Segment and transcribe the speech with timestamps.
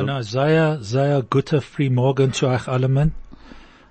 [0.00, 0.36] wissen Oh, Sie?
[0.36, 3.12] na, sehr, sehr gute Frühmorgen zu euch allen.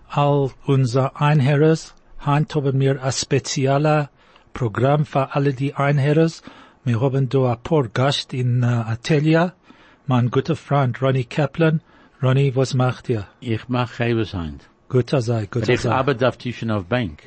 [0.09, 1.93] All unser Einherres,
[2.25, 4.07] heint haben wir ein spezielles
[4.53, 6.41] Programm für alle die Einherres.
[6.83, 9.53] Wir haben da ein paar Gast in uh, Atelier.
[10.05, 11.81] Mein guter Freund Ronnie Kaplan.
[12.23, 13.27] Ronnie, was macht ihr?
[13.41, 14.59] Ich mach Hebesein.
[14.89, 15.91] Guter sei, guter Ich sei.
[15.91, 17.23] arbeite auf Tischen auf Bank.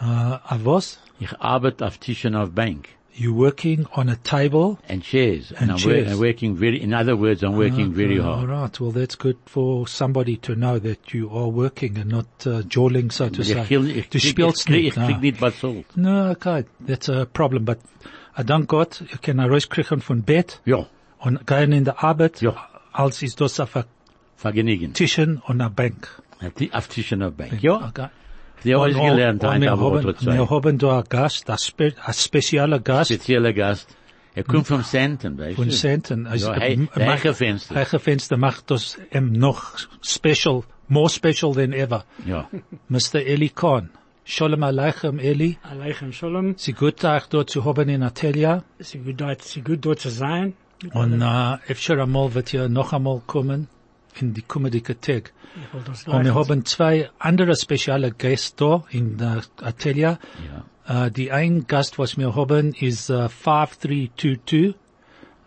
[0.00, 0.04] Uh,
[0.44, 1.00] a was?
[1.18, 2.88] Ich arbeite auf Tischen auf Bank.
[3.16, 4.78] You working on a table?
[4.88, 5.52] And chairs.
[5.52, 6.10] And I'm, chairs.
[6.12, 8.40] I'm working very, in other words, I'm working very hard.
[8.40, 8.80] All right.
[8.80, 13.12] Well, that's good for somebody to know that you are working and not uh, jawling,
[13.12, 13.64] so to say.
[14.10, 14.98] Du spielst nicht.
[14.98, 15.06] ah.
[15.06, 15.84] nicht bezahlt.
[15.96, 17.78] No, okay, that's a problem, but
[18.36, 20.86] I dank Gott, ich kann rauskriegen von Bett Ja,
[21.20, 22.56] und gehen in der Arbeit, Ja.
[22.92, 23.76] als ist das auf
[24.36, 24.92] vergnügen.
[24.92, 26.08] Tischen und einer Bank.
[26.72, 27.62] Auf Tischen auf Bank.
[27.62, 28.08] Ja, Okay.
[28.62, 31.50] Ich habe alles Und- gelernt, und ein wir haben, Wort wir haben da einen Gast,
[31.50, 33.96] ein, spe, ein spezieller Gast Spezieller Gast.
[34.36, 35.72] Er kommt vom Santon, weißt von du?
[35.72, 36.26] Senten.
[36.26, 37.74] Also, Ja, macht- Heichefenster.
[37.76, 42.04] Heichefenster macht das ähm, noch special, more special than ever.
[42.26, 42.48] Ja.
[42.88, 43.20] Mr.
[43.24, 43.90] Eli Khan.
[44.24, 45.58] Shalom Aleichem, Eli.
[45.62, 46.54] Aleichem Shalom.
[46.56, 48.64] Sie gut, euch dort zu haben in Atelier.
[48.78, 50.54] Ist gut dort, es ist gut dort zu sein.
[50.92, 53.68] Und äh, öfter einmal wird ihr noch einmal kommen
[54.20, 55.32] in die kommende Tag.
[55.56, 60.18] Ich will das Und wir gleich- haben zwei andere spezielle Gäste da in der Atelier.
[60.48, 60.64] Ja.
[60.86, 64.74] Uh, die ein Gast, was wir haben, is uh, 5322.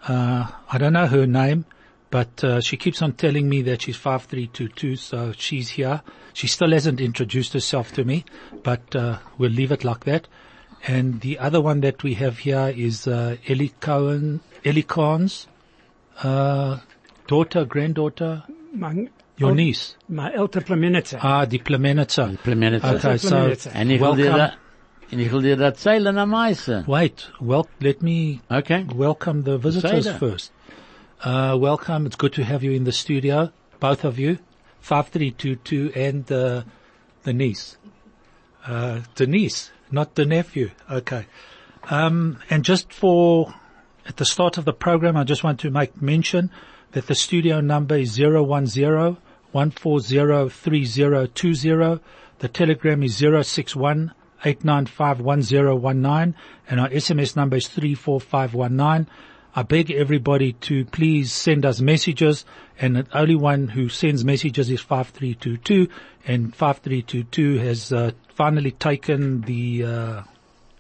[0.10, 1.66] Uh, I don't know her name,
[2.10, 6.02] but uh, she keeps on telling me that she's 5322, so she's here.
[6.34, 8.26] She still hasn't introduced herself to me,
[8.64, 10.28] but uh, we'll leave it like that.
[10.88, 15.48] And the other one that we have here is uh, Ellie Cohen, Ellie Khan's
[16.24, 16.78] uh,
[17.28, 19.96] daughter, granddaughter, Mein, your niece.
[20.08, 21.20] mein älter Plemenitzer.
[21.24, 22.32] Ah, die Plemenitzer.
[22.44, 22.96] Plemenitzer.
[22.96, 23.72] Okay, so Plemenitzer.
[23.76, 24.38] Und ich will dir welcome.
[24.38, 24.54] da,
[25.12, 26.86] und ich will dir erzählen am meisten.
[26.88, 28.86] Wait, well, let me Okay?
[28.96, 30.52] welcome the visitors first.
[31.24, 32.06] Uh, welcome.
[32.06, 34.38] It's good to have you in the studio, both of you,
[34.82, 36.62] 5322 and uh,
[37.24, 37.78] the niece.
[38.66, 40.70] Uh, Denise, not the nephew.
[40.92, 41.26] Okay.
[41.90, 43.54] Um, and just for,
[44.06, 46.52] at the start of the program, I just want to make mention
[46.92, 49.18] that the studio number is 010
[49.52, 52.02] 140
[52.40, 54.14] The telegram is 061
[54.46, 56.36] 895 1019
[56.70, 59.08] and our SMS number is 34519.
[59.56, 62.46] I beg everybody to please send us messages.
[62.80, 65.92] And the only one who sends messages is 5322
[66.28, 70.22] and 5322 has uh, finally taken the uh,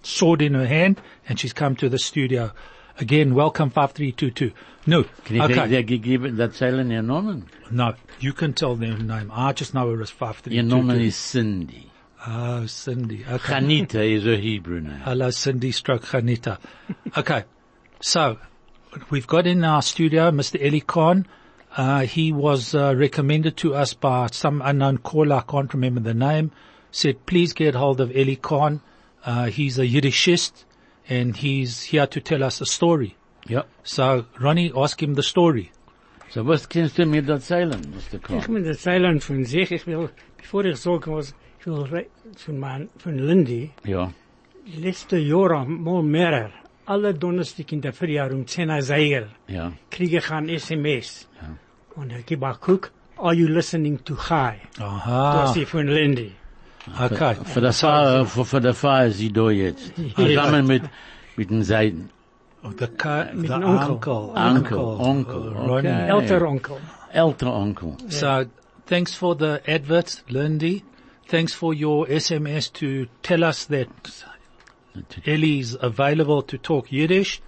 [0.03, 1.01] sword in her hand.
[1.27, 2.51] And she's come to the studio.
[2.99, 4.53] Again, welcome 5322.
[4.87, 5.67] No, ich okay.
[5.67, 7.45] dir gegeben, erzählen ihr Namen?
[7.69, 9.31] No, you can tell their name.
[9.31, 10.63] I just know her as Ihr 5322.
[10.63, 11.91] Name ist Cindy.
[12.25, 13.23] Oh, Cindy.
[13.23, 13.53] Okay.
[13.53, 14.99] Chanita is a Hebrew name.
[15.03, 16.57] Hello, Cindy stroke Janita.
[17.15, 17.43] Okay.
[17.99, 18.39] So,
[19.11, 20.59] we've got in our studio Mr.
[20.59, 21.27] Eli Khan.
[21.75, 25.35] Uh, he was uh, recommended to us by some unknown caller.
[25.35, 26.51] I can't remember the name.
[26.89, 28.81] Said, please get hold of Eli Khan.
[29.23, 30.63] Uh, he's a Yiddishist
[31.09, 33.15] and he's here to tell us a story.
[33.47, 33.63] Ja.
[33.83, 35.71] So, Ronnie, ask him the story.
[36.29, 38.19] So was kannst du mir erzählen, Mr.
[38.19, 38.37] Kahn?
[38.39, 39.71] Ich will erzählen von sich.
[39.71, 44.11] Ich will, bevor ich sage, was, ich will re- von mein, von Lindy, Ja.
[44.65, 46.51] die letzte Jahre, mal mehr,
[46.85, 49.71] alle Donnerstag in der Frühjahr um 10 Uhr Zeiger, Ja.
[49.89, 51.29] kriege ich ein SMS.
[51.95, 54.59] Und ich gebe auch guck, are you listening to Chai?
[54.79, 55.41] Aha.
[55.43, 56.33] Das ist von Lindy.
[56.99, 57.35] Okay.
[57.45, 59.91] Für der Fahrer, für, für der Fahrer ist sie da jetzt.
[60.15, 60.83] Zusammen mit,
[61.35, 62.09] mit den Seiten.
[62.63, 63.91] Oh, the, ca- äh, Mit the dem Onkel.
[63.91, 64.33] uncle.
[64.35, 66.07] Uncle, uncle, uh, okay.
[66.09, 66.77] Älter Onkel.
[67.13, 67.97] Älter Onkel.
[68.09, 68.45] So
[68.87, 70.83] thanks for the advert, Lindy.
[71.27, 73.89] Thanks for your SMS to tell us that
[75.25, 77.41] Ellie's available to talk Yiddish.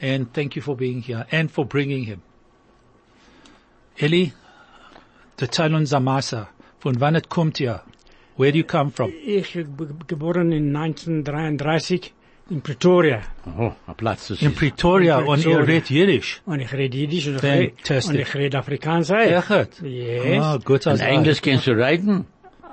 [0.00, 2.22] And thank you for being here and for bringing him.
[3.98, 4.32] Ellie,
[5.36, 6.48] erzähl uns Amasa.
[6.80, 7.82] Von wann es kommt ihr?
[8.38, 9.12] Where do you come from?
[9.26, 9.66] Ich bin
[10.06, 12.12] geboren in 1933
[12.50, 13.20] in Pretoria.
[13.58, 15.64] Oh, ein Platz ist In Pretoria, In und ihr Pretoria.
[15.66, 16.40] redet Jiddisch.
[16.46, 18.08] Und ich rede Jiddisch und Fantastic.
[18.14, 19.16] und ich rede Afrikaans auch.
[19.18, 19.82] Echt?
[19.82, 20.42] Yes.
[20.42, 22.26] Ah, gut Und als Englisch kannst du reden?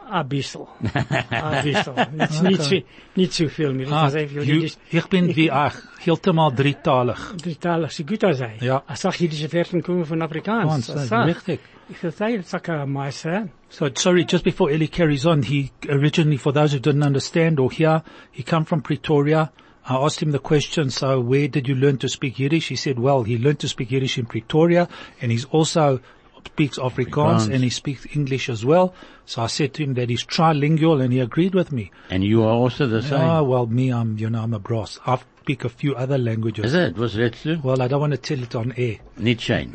[0.10, 0.62] Ein bisschen.
[1.32, 1.94] Ein bisschen.
[2.16, 2.84] Nicht, nicht, zu,
[3.16, 3.74] nicht zu viel.
[3.74, 7.18] Mir Ah, ist sehr viel you- ich bin wie ach, hielt mal drittalig.
[7.44, 8.54] Dritalig, so gut als sei.
[8.62, 8.84] Ja.
[8.86, 10.90] Als sag jiddische Versen kommen von Afrikaans.
[10.90, 11.60] Eh, richtig.
[11.90, 13.50] Ich erzähle, sag ein Meister.
[13.70, 17.70] So sorry, just before Ellie carries on, he originally, for those who didn't understand or
[17.72, 18.02] hear,
[18.32, 19.52] he come from Pretoria.
[19.88, 22.70] I asked him the question, so where did you learn to speak Yiddish?
[22.70, 24.88] He said, well, he learned to speak Yiddish in Pretoria,
[25.22, 26.00] and he's also
[26.46, 27.54] speaks Afrikaans Afrikaans.
[27.54, 28.94] and he speaks English as well.
[29.26, 31.92] So I said to him that he's trilingual and he agreed with me.
[32.10, 33.20] And you are also the same.
[33.20, 35.00] Ah, well, me, I'm, you know, I'm a bros.
[35.06, 36.66] I speak a few other languages.
[36.66, 36.98] Is it?
[36.98, 37.60] Was redst du?
[37.64, 38.98] Well, I don't want to tell it on air.
[39.18, 39.70] Nicht schön.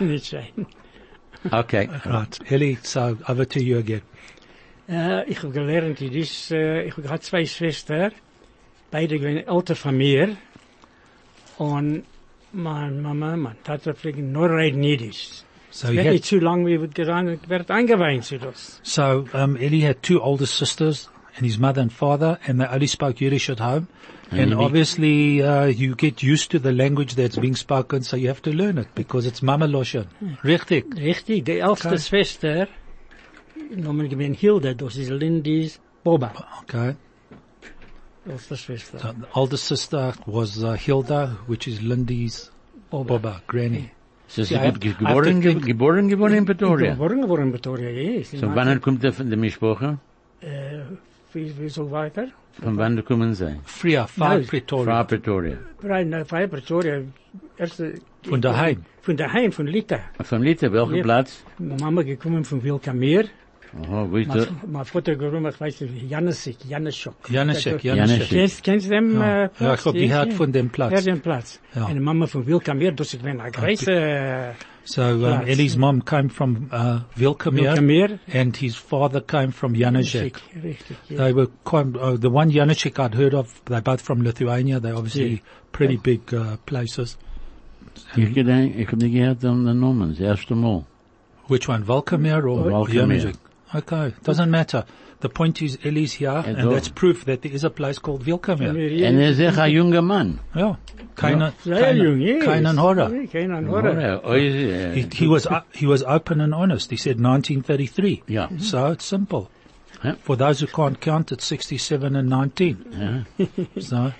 [0.00, 0.66] Niet zijn.
[1.52, 1.88] Okay.
[2.04, 2.38] Right.
[2.50, 4.02] Ellie, so over to you again.
[4.88, 8.12] Uh, ich habe gelernt, die ist, uh, ich habe zwei Schwestern,
[8.90, 10.36] beide gewesen älter von mir.
[11.58, 12.04] Und
[12.52, 15.42] mein Mama, mein Vater fliegen nur reden Jiddisch.
[15.70, 18.80] So he had, nicht zu lang, wie wird gerangen, wird eingeweint zu das.
[18.82, 22.86] so, um, Ellie had two older sisters and his mother and father and they only
[22.88, 23.86] spoke Yiddish at home.
[24.30, 24.60] And Mhm.
[24.66, 28.50] obviously, uh, you get used to the language that's being spoken, so you have to
[28.52, 30.06] learn it because it's Mama Loshen.
[30.44, 30.84] Richtig.
[30.96, 31.98] Richtig, die älteste Okay.
[31.98, 32.68] Schwester,
[33.76, 36.32] nomen gewesen Hilde, das ist Lindis Boba,
[36.62, 36.96] Okay.
[38.26, 38.98] älteste Schwester.
[38.98, 42.50] So the older sister was uh, Hilda, which is Lindy's
[42.90, 43.90] Boba, granny.
[44.26, 45.40] So sie Ja, I ge- ge- have to
[45.70, 46.92] geboren, geboren in Pretoria.
[46.92, 48.32] Geboren geworden in Pretoria, yes.
[48.32, 49.98] So wann kommt der von der Mischproche?
[50.40, 50.80] Äh,
[51.32, 52.28] wie, wie soll weiter?
[52.62, 53.60] Von wann kommen sie?
[53.64, 54.46] Früher, Nein.
[54.46, 54.84] Pretoria.
[54.84, 55.58] Frau Pretoria.
[55.80, 57.02] Von Pretoria,
[57.56, 57.94] erste...
[58.28, 58.84] Von daheim.
[59.02, 60.00] Von daheim, von Lita.
[60.22, 61.02] Von Liter, welcher.
[61.02, 61.44] Platz?
[61.58, 63.26] Mama gekommen von Wilkameer.
[63.90, 64.46] Oh, wo ist Mein, der?
[64.66, 67.14] mein Vater gekommen, ich weiß nicht, Jannesik, Janneschok.
[67.30, 67.84] Januszek, Januszek.
[67.84, 68.28] Januszek.
[68.30, 69.80] Kennst, kennst du den Ja, äh, ja Platz?
[69.80, 71.04] ich hab gehört von dem Ja, Platz.
[71.04, 71.60] den Platz.
[71.74, 71.84] Ja.
[71.84, 74.54] Und die Mama von Wilkameer, das ist eine große
[74.84, 75.48] So um, Platz.
[75.48, 78.18] Ellie's mom came from uh, Wilkameer, Wilkameer.
[78.32, 80.40] and his father came from Januszek.
[80.54, 81.16] Richtig, richtig.
[81.18, 84.80] They were quite, uh, the one Januszek I'd heard of, they're both from Lithuania.
[84.80, 85.40] They're obviously Yeah.
[85.72, 87.18] pretty big uh, places.
[88.16, 90.84] Ich gedenk, ich hab nicht gehört um den Namen, das erste Mal.
[91.48, 93.32] Which one, Volkamer or Volkamer.
[93.72, 93.74] Januszek?
[93.74, 94.84] Okay, doesn't matter.
[95.20, 96.72] The point is Ellie's here, and doch.
[96.74, 98.72] that's proof that there is a place called Wilkamer.
[98.72, 99.20] Wilkameer, Und ja.
[99.24, 100.38] er ist echt ein junger Mann.
[100.54, 100.76] Yeah,
[101.16, 102.44] keine, Sehr jung, yes.
[102.44, 103.10] keinen Horror.
[103.12, 104.20] Ja, Keinen Horror.
[104.24, 106.90] Oh, ist, He, he was uh, he was open and honest.
[106.90, 108.22] He said 1933.
[108.28, 108.48] Ja.
[108.58, 109.50] So it's simple.
[110.04, 110.14] Yeah.
[110.22, 113.26] For those who can't count, it's 67 and 19.
[113.38, 113.46] Ja.
[113.80, 114.12] So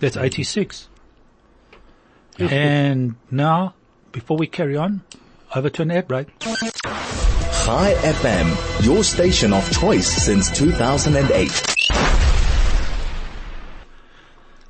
[0.00, 0.88] that's 86.
[2.38, 3.74] And now,
[4.10, 5.02] before we carry on,
[5.54, 6.26] over to an ad break.
[7.66, 11.50] Chai FM, your station of choice since 2008.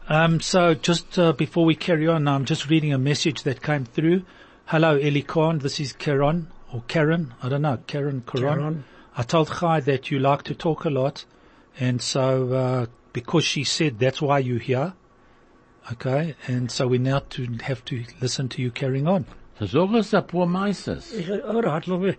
[0.09, 3.85] Um, so just uh, before we carry on, I'm just reading a message that came
[3.85, 4.23] through.
[4.65, 5.59] Hello, Eli Khan.
[5.59, 7.35] This is Karen or Karen.
[7.43, 7.81] I don't know.
[7.87, 8.59] Karen Karan.
[8.59, 8.85] Karen.
[9.15, 11.27] I told Chai that you like to talk a lot,
[11.79, 14.95] and so uh, because she said that's why you're here.
[15.93, 19.27] Okay, and so we now to have to listen to you carrying on.
[19.59, 21.15] So uns ein paar Meisters.
[21.15, 22.17] Ich, oh, hat noch, ich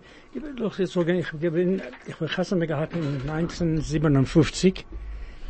[0.56, 4.84] doch jetzt sagen, ich bin, ich bin Chassam gehabt in 1957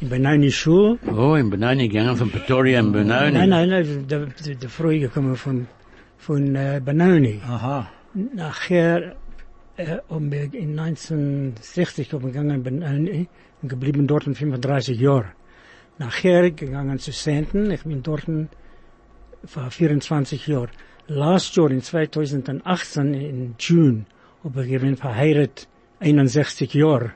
[0.02, 0.98] in Benoni Schule.
[1.10, 3.32] Oh, in Benoni gegangen von Pretoria in Benoni.
[3.32, 5.66] Nein, nein, nein, der, der, früh gekommen von,
[6.18, 7.40] von äh, Benoni.
[7.48, 7.88] Aha.
[8.34, 9.16] Nachher,
[9.78, 13.28] äh, um, in 1960 gekommen gegangen in Benoni
[13.62, 15.32] und geblieben dort 35 Jahre.
[15.96, 18.26] Nachher gegangen zu Senten, ich bin dort
[19.46, 20.68] vor 24 Jahren.
[21.08, 24.04] Last year in 2018 in June,
[24.44, 25.66] habe ich bin verheiratet
[26.00, 27.12] 61 Jahre.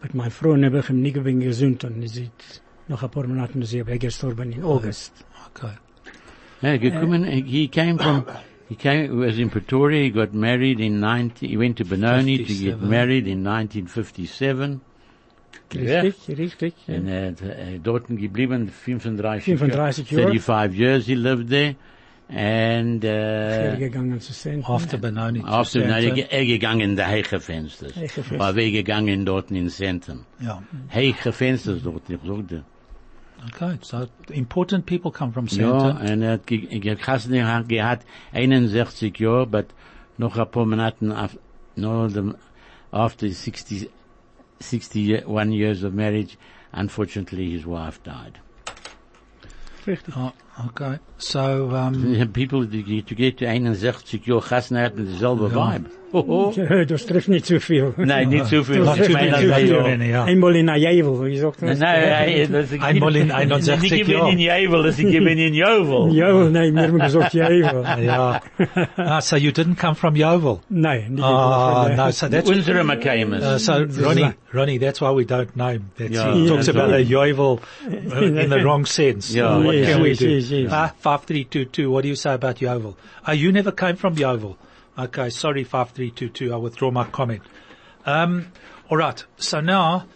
[0.00, 3.26] Mit meiner Frau habe ich ihm nie gewinn gesund und sie ist noch ein paar
[3.26, 5.12] Monate sie weggestorben in August.
[5.50, 5.72] Okay.
[6.62, 8.24] Ja, gekommen, he came from,
[8.68, 12.38] he came, he was in Pretoria, he got married in 19, he went to Benoni
[12.38, 12.88] to get 57.
[12.88, 14.80] married in 1957.
[15.72, 16.00] Ja.
[16.00, 16.74] Richtig, richtig.
[16.86, 16.94] ja.
[16.94, 20.22] And uh, uh, dort geblieben 35 35 Jahre.
[20.22, 20.32] Jahre.
[20.32, 21.74] 35 years he lived there.
[22.30, 24.62] And, uh, gegangen zu sehen.
[24.64, 25.42] After Benoni.
[25.42, 26.22] after, nein, Santa.
[26.30, 27.96] er gegangen in die Heiche Fensters.
[27.96, 28.38] Heiche Fenster.
[28.38, 30.26] War wir gegangen dort in Senten.
[30.42, 30.62] Yeah.
[30.92, 32.64] Heiche Fensters dort, ich sagte.
[33.54, 33.78] Okay.
[33.80, 36.12] So important people come from Ja, Santa.
[36.12, 39.66] und er hat ge- ge- Kassner hat gehabt 61 Jahre, but
[40.18, 41.38] noch ein paar Monaten af,
[41.76, 42.32] no, the,
[42.90, 43.88] after 60,
[44.60, 46.36] 61 years of marriage,
[46.72, 48.34] unfortunately his wife died.
[49.86, 50.14] Richtig.
[50.66, 50.98] Okay.
[51.18, 55.86] So um, People to get to, get to 61 Jahre Kassner hatten dieselbe Vibe.
[56.10, 56.84] Oh, oh.
[56.88, 57.92] Das trifft nicht zu viel.
[57.98, 58.78] Nein, nicht zu viel.
[58.84, 60.24] Das Not too meine, many, das not ist too ja- many, ja.
[60.24, 62.08] Einmal in Ajevel, wie sagt man Nein, das?
[62.50, 64.32] nein, das ist Einmal in 61 Ich gebe Jahren.
[64.32, 66.14] in Jevel, das ich gebe in Jovel.
[66.14, 67.84] Ja, nein, wir haben gesagt Ajevel.
[68.02, 68.40] yeah.
[68.96, 70.60] ah, so you didn't come from Yeovil?
[70.70, 72.10] Nein, Ah, no.
[72.10, 73.42] So that's Unsere Makaemes.
[73.42, 73.72] uh, so
[74.02, 74.32] Ronnie.
[74.54, 75.90] Ronnie, that's why we don't know him.
[75.98, 76.32] That's, Yeah.
[76.32, 76.74] he talks Yeah.
[76.74, 79.34] about a Yeovil uh, in the wrong sense.
[79.34, 80.28] Yeah, what yes, can we yes, do?
[80.30, 80.70] yes, yes.
[80.72, 81.90] Ah, five three two two.
[81.90, 82.96] What do you say about Yeovil?
[83.26, 84.56] Ah, you never came from Yeovil.
[84.98, 86.52] Okay, sorry, five three two two.
[86.52, 87.42] I withdraw my comment.
[88.04, 88.46] Um,
[88.90, 89.24] all right.
[89.36, 90.06] So now,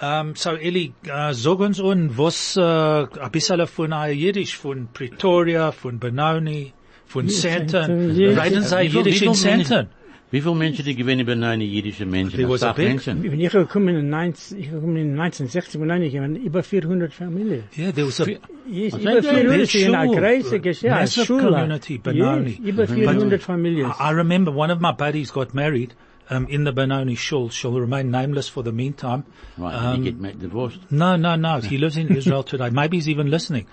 [0.00, 5.72] um, so Eli, uh, sag uns un was uh, ein bisschen von Jiddisch, von Pretoria,
[5.72, 6.72] von Benoni,
[7.08, 7.44] Von yes.
[7.44, 9.88] Reden Sie Jiddisch in Sandton?
[10.30, 12.36] Wie viele Menschen, die gewinnen bei neuen jüdischen Menschen?
[12.36, 13.24] There was Das a sagt big- Menschen.
[13.24, 17.12] Ich bin hier gekommen in 19, ich gekommen in 1960 und ich waren über 400
[17.14, 17.62] Familien.
[17.78, 18.26] Yeah, there was a
[18.70, 20.60] Yes, Was über 400 in einer Schule.
[20.60, 22.50] großen Massive community, Benoni.
[22.50, 23.86] Yes, über 400 Familien.
[23.90, 25.94] I I remember one of my buddies got married
[26.30, 27.48] um, in the Benoni Shul.
[27.50, 29.24] She'll remain nameless for the meantime.
[29.56, 30.78] Right, Um, die get ma- divorced.
[30.90, 31.60] No, no, no.
[31.60, 32.68] He lives in Israel today.
[32.70, 33.64] Maybe he's even listening.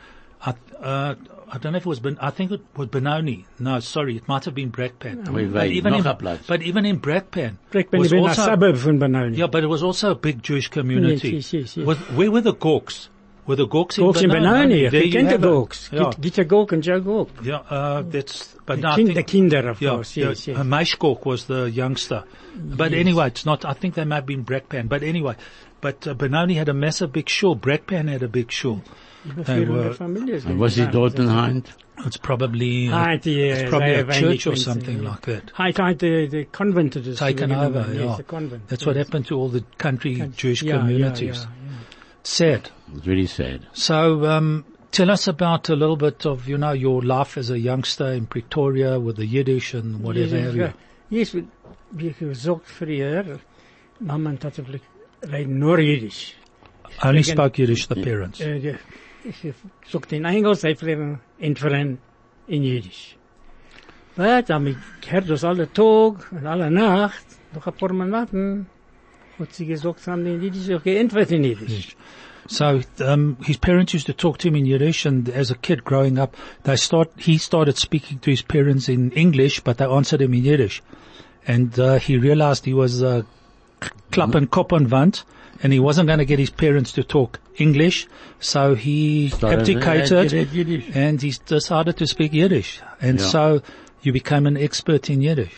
[0.46, 1.16] I, uh,
[1.52, 3.46] I don't know if it was, ben, I think it was Benoni.
[3.60, 5.28] No, sorry, it might have been Brakpan.
[5.30, 6.14] Wait, But even in, a
[6.48, 9.38] but even in Brakpan, Ik ben was in een also, suburb van Benoni.
[9.38, 11.30] yeah, but it was also a big Jewish community.
[11.36, 11.86] Yes, yes, yes, yes.
[11.86, 13.10] Was- where were the Gawks?
[13.48, 14.90] Were the Gawks in in Benoni.
[14.90, 15.48] There Je you kent de have it.
[15.48, 15.90] Gawks.
[15.92, 17.30] Yeah, Gita Gawk en Joe Gawk.
[17.44, 20.18] yeah, uh, that's, but no, I Kind, think- de kinder, of yeah, course.
[20.18, 20.58] yeah, Yes, yes.
[20.58, 22.24] uh, Maish Gawk was the youngster.
[22.56, 24.88] But anyway, it's not, I think they might have been Brakpan.
[24.90, 25.36] But anyway,
[25.82, 27.56] but uh, Benoni had a massive big shul.
[27.56, 28.78] Brakpan had a big shul.
[28.78, 28.84] Über
[29.46, 30.42] They were- Familien.
[30.46, 31.74] Und was ist dort in Heint?
[32.06, 35.10] It's probably, uh, Heint, die, it's probably a church or something ja.
[35.10, 35.52] like that.
[35.58, 38.04] Heint, heint, the, the convent that is Taken over, yeah.
[38.06, 38.68] Yes, the convent.
[38.68, 41.38] That's what happened to all the country Jewish Yeah, yeah, communities.
[41.38, 41.78] yeah, yeah.
[42.24, 42.70] Sad.
[42.94, 43.66] It's very sad.
[43.74, 47.58] So, um, tell us about a little bit of, you know, your life as a
[47.58, 50.74] youngster in Pretoria with the Yiddish and whatever have you.
[51.10, 51.36] Yes,
[51.92, 53.40] wie gesagt früher,
[54.00, 54.64] Mama und Tata
[55.24, 56.36] reden nur Jiddisch.
[57.02, 58.40] Only Again- spoke Yiddish, the parents.
[58.42, 58.76] Äh,
[60.12, 61.72] in Engels, in ein paar
[62.48, 63.16] in in.
[72.48, 75.84] So, um, his parents used to talk to him in Yiddish and as a kid
[75.84, 80.22] growing up, they start, he started speaking to his parents in English, but they answered
[80.22, 80.84] him in Yiddish.
[81.48, 83.24] And, uh, he realized he was, uh,
[84.12, 85.24] klap and kop on wand,
[85.64, 88.08] and he wasn't going to get his parents to talk English,
[88.40, 90.34] so he Started- abdicated
[90.96, 92.82] and he decided to speak Yiddish.
[93.02, 93.26] And Yeah.
[93.28, 93.62] so
[94.02, 95.56] you became an expert in Yiddish.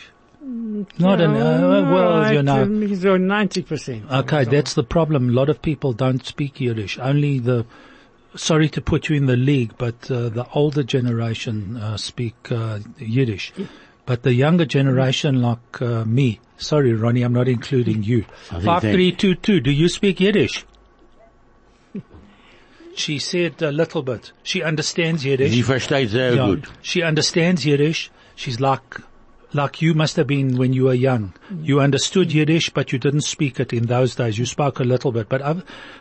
[0.98, 2.64] Not an, uh, well, you know.
[2.64, 4.10] Right, So 90%.
[4.10, 5.28] Okay, So- that's the problem.
[5.30, 6.98] A lot of people don't speak Yiddish.
[6.98, 7.66] Only the,
[8.34, 12.78] sorry to put you in the league, but uh, the older generation uh, speak uh,
[12.98, 13.52] Yiddish.
[14.06, 18.24] But the younger generation, like uh, me, sorry, Ronnie, I'm not including you.
[18.50, 19.60] I think Five they- three two two.
[19.60, 20.64] Do you speak Yiddish?
[22.94, 24.32] She said a little bit.
[24.42, 25.52] She understands Yiddish.
[25.52, 26.64] Sie versteht sehr Yeah, gut.
[26.82, 28.10] She understands Yiddish.
[28.34, 29.00] She's like,
[29.52, 31.32] like you must have been when you were young.
[31.62, 34.36] You understood Yiddish, but you didn't speak it in those days.
[34.36, 35.28] You spoke a little bit.
[35.28, 35.54] But uh,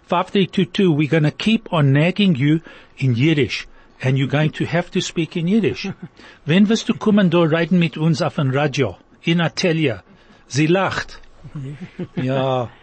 [0.05, 2.61] 5322, we're going to keep on nagging you
[2.97, 3.67] in Yiddish.
[4.01, 5.87] And you're going to have to speak in Yiddish.
[6.47, 8.97] Wenn wirst du kommen da reden mit uns auf ein Radio?
[9.21, 10.01] In Atelier.
[10.47, 11.19] Sie lacht.
[12.15, 12.69] ja.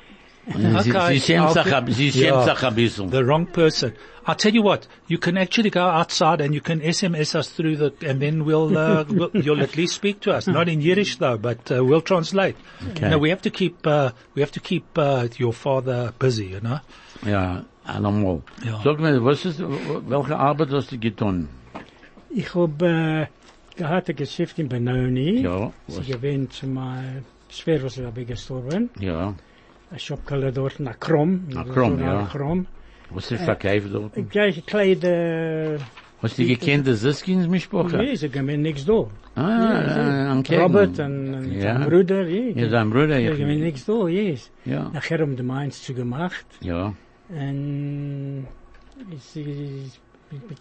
[0.47, 1.75] Okay, sie schämt sich, okay.
[1.75, 2.45] ein- sie Ja.
[2.45, 3.11] schämt sich ein bisschen.
[3.11, 3.93] The wrong person.
[4.27, 7.77] I'll tell you what, you can actually go outside and you can SMS us through
[7.79, 10.47] the, and then we'll, uh, we'll you'll at least speak to us.
[10.47, 12.57] Not in Yiddish though, but uh, we'll translate.
[12.91, 13.09] Okay.
[13.09, 16.61] No, we have to keep, uh, we have to keep, uh, your father busy, you
[16.61, 16.79] know?
[17.25, 18.43] Ja, allemal.
[18.67, 18.83] Ja.
[18.85, 21.49] Sag mir, was ist, welche Arbeit hast du getan?
[22.29, 23.29] Ich hab äh,
[23.77, 25.41] gehabt ein Geschäft in Benoni.
[25.41, 26.67] Ja, Sie was, gewinnt zu
[27.55, 28.91] mal schwer was er dabei gestorben.
[29.01, 29.35] ja,
[29.91, 31.45] Ein Schopkalle dort nach Krom.
[31.49, 32.27] Nach Krom, ja.
[32.31, 32.67] Krom.
[33.11, 34.17] was ist verkauft dort?
[34.17, 35.79] Ich gleich Kleider.
[36.23, 37.99] Hast du gekannt, das Siskins Mischproche?
[37.99, 39.07] Nee, sie gewinnen nichts da.
[39.37, 40.63] Ah, am Kegen.
[40.63, 41.79] Robert und, und Ja.
[41.79, 42.63] sein Bruder, ja.
[42.63, 43.65] Ja, sein Bruder, Sie gewinnen ja.
[43.67, 44.51] nichts da, yes.
[44.65, 46.47] Ja, Nachher um die Mainz zu gemacht.
[46.61, 46.95] ja.
[47.29, 48.47] Und
[49.19, 49.91] sie
[50.31, 50.59] mit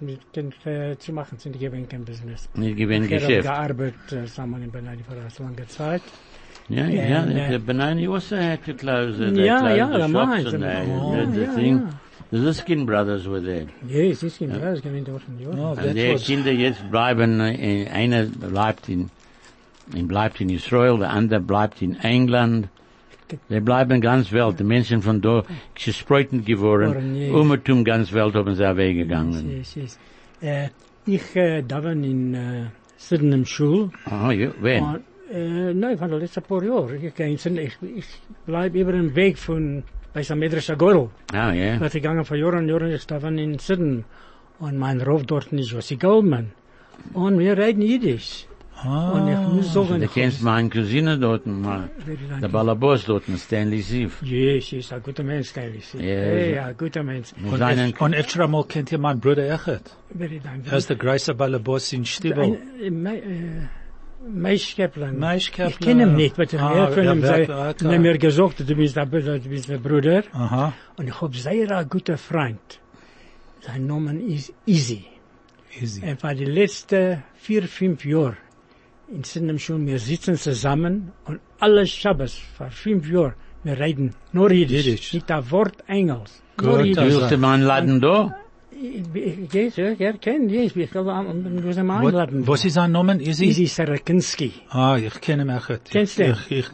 [0.00, 2.48] mit Kind äh, zu machen, sind die gewinnen kein Business.
[2.54, 3.48] Nicht gewinn Nachher haben Geschäft.
[3.48, 6.02] gearbeitet äh, zusammen in Benoni für eine lange Zeit.
[6.70, 7.48] Ja, Ja, ja, ja.
[7.50, 10.54] the Benoni also had to close, uh, they Ja, closed ja, the der shops Mainz.
[10.54, 11.76] and they, Oh, the, the ja, thing.
[11.78, 11.90] ja.
[12.30, 13.66] The Ziskin brothers were there.
[13.88, 15.52] Ja, es ist kein Glas, gewinnt dort ein Jahr.
[15.58, 19.10] Oh, Und that die was, Kinder jetzt bleiben, äh, einer bleibt in,
[19.96, 22.68] in bleibt in Israel, der andere bleibt in England.
[23.48, 24.58] Die bleiben ganz Welt.
[24.60, 25.42] Die Menschen von da
[25.74, 26.94] gespreuten geworden.
[26.94, 27.32] Worden, yes.
[27.32, 29.50] Umertum ganz Welt haben sie weggegangen.
[29.50, 29.98] Yes, yes.
[30.40, 30.68] Äh, eh,
[31.06, 33.90] ich äh, eh, da war in äh, Sydenham Schule.
[34.06, 34.84] Oh, ah, ja, wen?
[34.84, 35.00] Und,
[35.32, 36.96] äh, nein, von den letzten paar Jahren.
[36.96, 38.06] Ich, ich, ich, ich
[38.46, 39.82] bleib über den Weg von
[40.12, 40.34] bei St.
[40.34, 41.08] Medrischer Gorl.
[41.32, 41.80] Ah, ja.
[41.80, 44.04] Was ich gegangen vor Jahren und Jahren, ich da war in Syden.
[44.58, 46.50] Und mein dort ist Jossi Goldman.
[47.14, 48.46] Und wir reden Jiddisch.
[48.84, 51.90] Und ich muss sagen, Du ich kennst meine Cousine dort, mal,
[52.40, 54.22] der Balabos dort, Stanley Sief.
[54.22, 55.80] Yes, yes, ein guter Mensch, Stanley.
[55.94, 57.28] Ja, Hey, so- ein guter Mensch.
[57.44, 59.82] Und, und extra mal kennt ihr mein Bruder Echet.
[60.16, 60.40] Very.
[60.70, 60.96] Er ist der
[61.92, 62.58] in Stiebel.
[62.82, 63.20] Ein- äh,
[64.22, 65.22] Meisch Kaplan.
[65.32, 68.60] Ich kenne ihn nicht, aber ich Ah, habe von ihm sei- er hat mir gesagt,
[68.60, 70.22] du bist der, du bist der Bruder.
[70.32, 70.72] Aha.
[70.96, 72.80] Und ich habe sehr ein guter Freund.
[73.62, 75.04] Sein Name ist Easy.
[75.80, 76.02] Easy.
[76.04, 78.36] Und für die letzten vier, fünf Jahre
[79.12, 83.34] in Sinem schon, wir sitzen zusammen und alle Shabbos, für fünf Jahre,
[83.64, 84.84] wir reden nur Jiddisch.
[84.86, 85.14] Jiddisch.
[85.14, 86.42] Nicht ein Wort Engels.
[86.56, 88.34] Gut, du mal einladen da?
[88.82, 92.46] Yes, ja, ja, ken, können wir sind mal einladen.
[92.46, 93.20] Was ist sein Name?
[93.20, 93.44] Easy?
[93.46, 94.52] Easy Sarakinski.
[94.70, 95.84] Ah, ich kenne ihn echt.
[95.90, 96.30] Kennst du?
[96.48, 96.66] Ich, ich,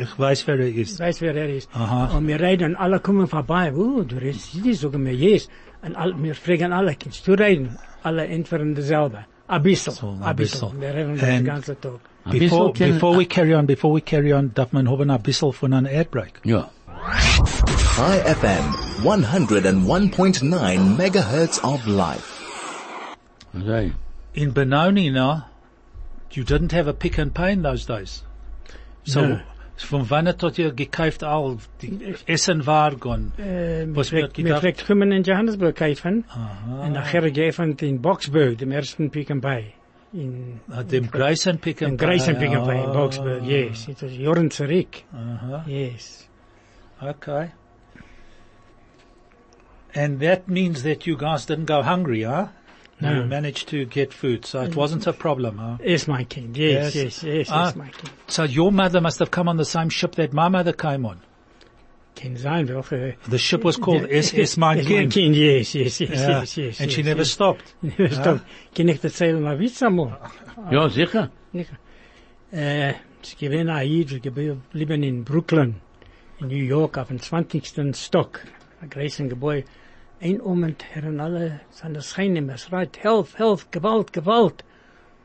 [0.00, 1.00] ich weiß, wer er ist.
[1.00, 1.70] Weiß wer er ist.
[1.72, 2.16] Aha.
[2.16, 3.72] Und wir reden, alle kommen vorbei.
[3.74, 5.48] Oh, du redest Jiddisch, sagen wir, yes.
[5.82, 7.78] Und all, wir fragen alle, kannst du reden?
[8.02, 9.24] Alle entweder dasselbe.
[9.46, 10.34] A bissl, So, bissl.
[10.34, 10.72] bissl.
[10.80, 12.00] Wir reden den And- ganzen Tag.
[12.24, 15.50] Ein Before, bisschen we carry on, before we carry on, darf man haben ein bisschen
[15.52, 16.40] von einem Airbreak.
[16.44, 16.68] Ja.
[17.08, 18.64] Chai FM
[19.02, 22.28] 101.9 megahertz of life.
[23.54, 23.90] So.
[24.34, 25.46] In Benoni now,
[26.32, 28.22] you didn't have a pick and pay in those days.
[29.04, 29.40] So, No.
[29.78, 33.32] von wann hat ihr gekauft all, die Essen war gone?
[33.38, 34.60] Äh, Was wir wird wir gedacht?
[34.60, 36.24] vielleicht kommen in Johannesburg kaufen.
[36.82, 39.72] Und nachher geöffnet in Boksburg, dem ersten Pick and Pay.
[40.12, 42.06] In, Uh, dem Grayson pick and pay.
[42.06, 43.88] Grayson Pick and Pay in Ah, Boksburg, yes.
[43.88, 45.04] It was Joren zurück.
[45.12, 45.60] Uh-huh.
[45.66, 46.27] Yes.
[47.02, 47.50] Okay.
[49.94, 52.48] And that means that you guys didn't go hungry, huh?
[53.00, 53.14] No.
[53.14, 55.76] You managed to get food, so it wasn't a problem, huh?
[55.84, 56.52] Yes, my king.
[56.54, 57.22] Yes, Yes.
[57.22, 57.66] yes, yes, Ah.
[57.66, 58.10] yes, my king.
[58.26, 61.20] So your mother must have come on the same ship that my mother came on.
[62.16, 63.14] Can sein, welche...
[63.28, 65.12] The ship was called SS Mein Yes, Kind.
[65.12, 66.28] king, yes, yes, yes, Yeah.
[66.40, 66.80] yes, yes.
[66.80, 67.30] And she yes, never yes.
[67.30, 67.74] stopped.
[67.82, 68.44] Never stopped.
[68.74, 70.18] Kann ich erzählen, mal Witz einmal?
[70.72, 71.30] Ja, sicher.
[72.52, 75.76] Äh, ich gewinne Aid, wir geblieben in Brooklyn,
[76.40, 77.96] in New York, auf dem 20.
[77.96, 78.40] Stock,
[78.80, 79.66] ein großen Gebäude.
[80.20, 84.64] Ein Moment hören alle seine Schreine, es schreit, help, help, Gewalt, Gewalt.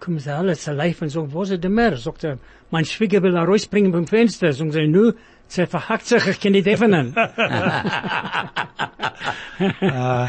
[0.04, 1.96] Kommen sie alle zu live und sagen, wo ist der mehr?
[1.96, 2.38] Sagt er,
[2.72, 4.52] mein Schwieger will er rausbringen beim Fenster.
[4.52, 5.14] Sagen sie, nu,
[5.48, 7.16] sie verhackt sich, ich kann nicht öffnen.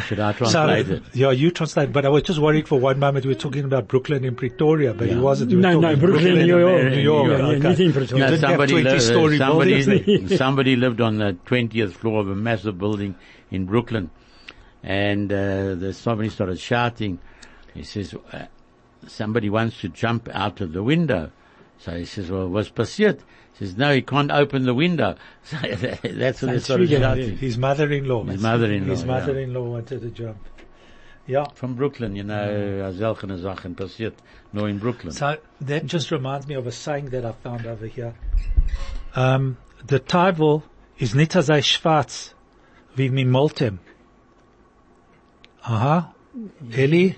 [0.06, 1.02] Should I translate it?
[1.14, 1.92] yeah, you translate.
[1.92, 4.94] But I was just worried for one moment we were talking about Brooklyn in Pretoria,
[4.94, 5.20] but it Yeah.
[5.22, 5.50] wasn't.
[5.50, 6.84] You No, no, talking Brooklyn, New York.
[6.92, 7.28] New York.
[7.30, 7.58] Yeah, yeah, okay.
[7.58, 8.24] not in Pretoria.
[8.24, 10.36] You No, didn't have 20 li- story somebody, buildings.
[10.44, 13.14] somebody lived on the 20th floor of a massive building
[13.50, 14.10] in Brooklyn.
[14.82, 17.18] And, uh, the, somebody started shouting.
[17.74, 18.44] He says, uh,
[19.10, 21.30] somebody wants to jump out of the window.
[21.78, 23.20] So he says, well, what's passiert?
[23.52, 25.16] He says, no, he can't open the window.
[25.44, 27.36] So that's what they shouting.
[27.36, 28.24] His mother-in-law.
[28.24, 30.38] His mother-in-law, His mother-in-law wanted to jump.
[31.26, 31.46] Yeah.
[31.54, 34.12] From Brooklyn, you know, solche Sachen passiert
[34.52, 35.12] nur in Brooklyn.
[35.12, 38.14] So that just reminds me of a saying that I found over here.
[39.14, 40.62] Um, the Teufel
[40.98, 42.34] is nicht so schwarz
[42.94, 43.78] wie mi Moltem.
[45.64, 46.12] Aha.
[46.72, 47.16] Eli?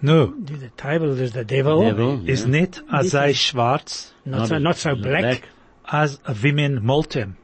[0.00, 0.26] No.
[0.26, 1.82] The table is the devil.
[1.82, 2.46] Devil, Is yeah.
[2.48, 5.42] nicht so schwarz Not, so, not so black.
[5.90, 7.34] as wie min Moltem.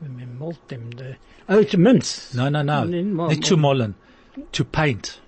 [0.00, 0.90] We malt them.
[0.96, 1.16] The,
[1.48, 2.32] oh, it's mince.
[2.34, 2.84] No, no, no.
[2.84, 3.94] Nee, mo- Nicht zu mollen.
[4.52, 5.20] To paint.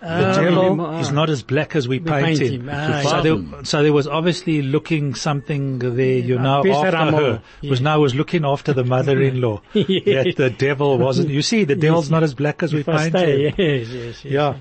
[0.00, 1.12] The Ah, devil we- is ah.
[1.12, 2.60] not as black as we, We paint, paint him.
[2.60, 2.70] him.
[2.70, 6.96] Ah, so, there, so there was obviously looking something there, you Ah, know, Pesar after
[6.98, 7.20] amor.
[7.20, 7.42] her.
[7.70, 9.62] Was now was looking after the mother-in-law.
[9.74, 10.26] Yes.
[10.26, 13.48] That the devil wasn't, you see, the devil's not as black as we paint Verstehe,
[13.48, 13.54] him.
[13.56, 14.24] yes, yes, yes.
[14.24, 14.54] Yeah.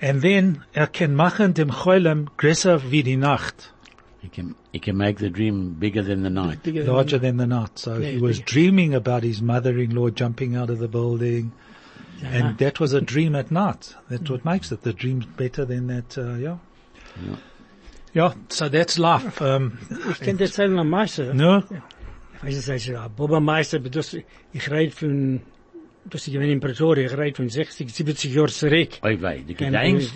[0.00, 3.72] And then, er kann machen dem Choilem größer wie die Nacht.
[4.22, 6.62] He can, he can make the dream bigger than the night.
[6.62, 7.78] Bigger than- Larger than the night.
[7.78, 8.46] So he was bigger.
[8.52, 11.52] dreaming about his mother-in-law jumping out of the building.
[12.22, 13.94] And that was a dream at night.
[14.10, 14.82] That's what makes it.
[14.82, 16.58] The dream's better than that, uh, yeah.
[17.26, 17.36] Yeah.
[18.12, 19.40] Yeah, so that's life.
[19.40, 19.78] Um,
[20.10, 21.32] Ich kann dir erzählen am Meister.
[21.32, 21.62] no?
[22.42, 24.14] Ich weiß nicht, ich Boba Meister, aber das,
[24.52, 25.40] ich rede von,
[26.04, 28.88] dass ich in Pretoria gereit von 60, 70 Jahren zurück.
[29.02, 30.12] Oi, wei, die Gedenkst?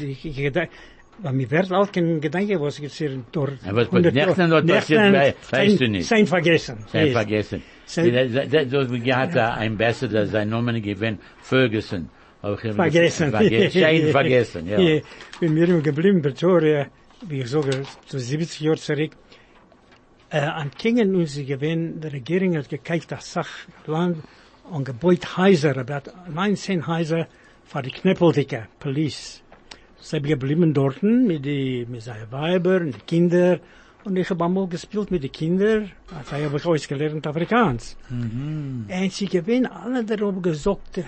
[1.22, 3.52] Aber mir wird auch kein Gedanke, was jetzt hier durch...
[3.64, 6.08] Aber was bei Nächten dort passiert, weißt du nicht.
[6.08, 6.78] Sein vergessen.
[6.90, 7.62] Sein vergessen.
[7.86, 12.08] Das ist wie ein Besser, dass sein Name gewinnt, Ferguson.
[12.42, 13.30] Vergessen.
[13.30, 15.00] Sein vergessen, ja.
[15.40, 16.88] Bei mir im geblieben, Pretoria,
[17.28, 19.12] wie ich sage, zu 70 Jahren zurück,
[20.30, 24.18] äh, an Kingen und sie gewinnt, die Regierung hat gekeilt, das Sachland,
[24.70, 27.26] und gebaut Häuser, about 19 Häuser
[27.64, 29.42] für die Knäppeldicke, Police.
[29.98, 33.58] Sie haben geblieben dort mit die, mit seinen Weiber und die Kinder.
[34.04, 37.96] Und ich habe einmal gespielt mit den Kindern, also habe ich ausgelernt Afrikaans.
[39.00, 41.00] Und sie gewinnen alle darüber gesagt,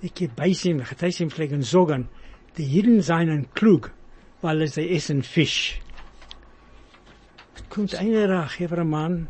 [0.00, 2.08] ich bei ihm, ich hätte ihm vielleicht sagen,
[2.56, 3.90] die Jeden seien klug,
[4.42, 5.80] weil sie essen Fisch.
[7.68, 9.26] Kommt einer ein Mann,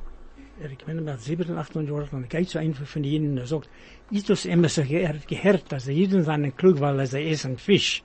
[0.59, 3.47] ich bin about 7, 8 Jahre alt, und er geht zu einem von Jeden und
[3.47, 3.69] sagt,
[4.11, 8.03] ist das immer so, gehört, dass die Jeden seien klug, weil sie essen Fisch.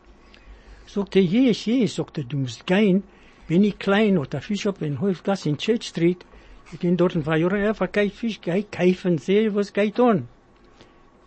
[0.86, 3.04] Sagt er, yes, yes, sagt er, du musst gehen,
[3.48, 6.26] wenn ich klein oder Fisch hab in Hofgasse in Church Street,
[6.74, 10.28] ich bin dort ein paar Jahre, er verkauft Fisch, geht kaufen, sehe, was geht on.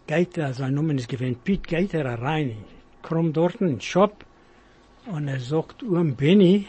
[0.07, 2.57] Geht er, sein Name ist gewesen, Piet, geht er rein,
[3.03, 4.25] krumm dort in den Shop,
[5.07, 6.67] Und er sagt, um Benny,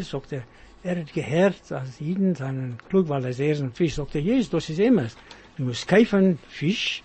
[0.00, 0.42] sagt er, ja,
[0.82, 4.42] er, hat gehört, als jeden seinen klug, weil er sehr ein Fisch, sagt er, ja,
[4.50, 5.06] das ist immer.
[5.56, 7.02] Du musst kaufen Fisch,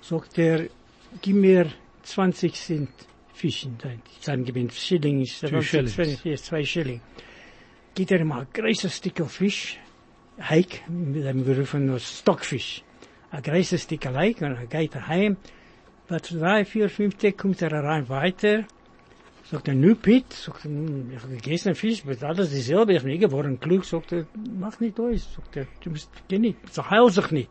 [0.00, 0.68] sagt er,
[1.22, 1.66] gib mir
[2.02, 2.90] 20 Cent
[3.32, 3.66] Fisch,
[4.20, 5.94] sein gewinnt Schilling, ist, Two shillings.
[5.94, 7.00] zwei, zwei Schilling.
[7.94, 9.78] Geht er mal ein großes Stück Fisch,
[10.40, 12.82] Heik, mit einem gerufen Stockfisch.
[13.30, 15.36] Ein großes Stück Heik, und er geht er heim,
[16.08, 18.64] Wat drei, vier, fünf Tage kommt er rein weiter.
[19.50, 23.02] Sagt er, nu Piet, sagt er, "Hm, ich habe gegessen Fisch, aber alles dieselbe, ich
[23.02, 23.82] bin nicht geworden klug.
[23.82, 24.26] Sagt er,
[24.60, 25.32] mach nicht aus.
[25.34, 27.50] Sagt er, du musst, geh nicht, so heil sich nicht.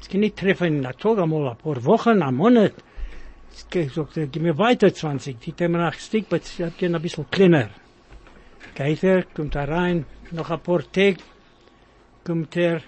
[0.00, 2.74] Es kann nicht treffen in der Tag einmal ein paar Wochen, ein Monat.
[3.50, 5.40] Sagt er, gib mir weiter 20.
[5.40, 7.70] Die haben nach Stick, aber ich hab ein bisschen kleiner.
[8.76, 11.16] Geht er, kommt er rein, noch ein paar Tage,
[12.24, 12.82] kommt er,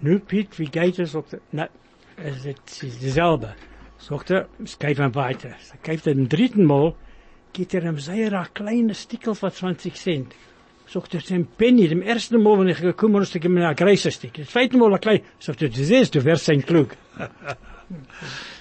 [0.00, 1.10] nu Piet, wie geht es?
[1.10, 1.68] Sagt er, na,
[2.16, 3.56] es ist dieselbe.
[3.98, 5.54] Sagt er, es geht weiter.
[5.60, 6.94] So geht er dritten Mal,
[7.52, 10.32] geht er ihm sehr ein kleines Stickel für 20 Cent.
[10.86, 14.10] Sagt er, sein Penny, dem ersten Mal, wenn ich gekommen bin, er mir ein größer
[14.10, 14.34] Stick.
[14.34, 15.20] Das zweite Mal ein klein.
[15.38, 16.96] Sagt er, du siehst, du wirst sein klug.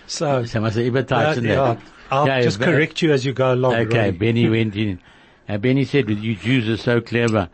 [0.06, 1.76] So, So must have even uh, touched yeah,
[2.12, 3.76] I'll Okay, just correct you as you go along.
[3.76, 4.18] Okay, Ronnie.
[4.18, 5.00] Benny went in.
[5.48, 7.50] And Benny said, you Jews are so clever.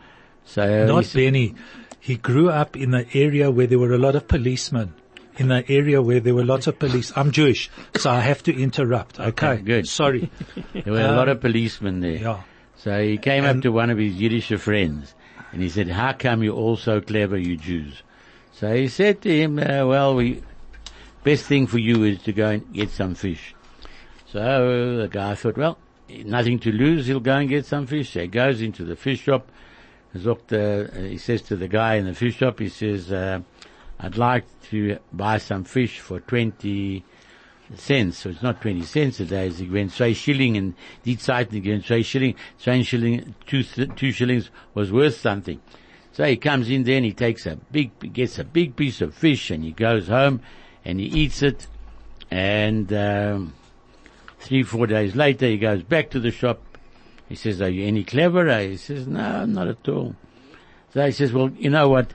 [0.46, 1.56] So uh, he Not said- Benny.
[2.00, 4.94] He grew up in an area where there were a lot of policemen.
[5.38, 7.12] In an area where there were lots of police.
[7.16, 9.20] I'm Jewish, so I have to interrupt.
[9.20, 9.88] Okay, Okay, good.
[9.88, 10.30] Sorry.
[10.74, 12.18] there were a lot of policemen there.
[12.18, 12.42] Yeah.
[12.78, 15.14] So he came up to one of his Yiddish friends
[15.52, 18.04] and he said, how come you're all so clever, you Jews?
[18.54, 20.44] So he said to him, uh, well, we,
[21.24, 23.56] best thing for you is to go and get some fish.
[24.28, 25.78] So the guy thought, well,
[26.10, 28.12] nothing to lose, he'll go and get some fish.
[28.12, 29.50] So he goes into the fish shop.
[30.16, 33.42] Uh, he says to the guy in the fish shop, he says, uh,
[34.00, 37.04] I'd like to buy some fish for 20
[37.76, 38.20] cents.
[38.20, 39.48] So it's not 20 cents a day.
[39.48, 44.52] It's when zwei Schilling and die Zeiten again, zwei Schilling, zwei Schilling, two, two shillings
[44.74, 45.62] was worth something.
[46.12, 49.14] So he comes in there and he takes a big, gets a big piece of
[49.14, 50.42] fish and he goes home
[50.84, 51.68] and he eats it
[52.32, 53.54] and, um,
[54.40, 56.62] three, four days later he goes back to the shop.
[57.28, 58.60] He says, are you any cleverer?
[58.60, 60.16] He says, no, not at all.
[60.94, 62.14] So he says, well, you know what?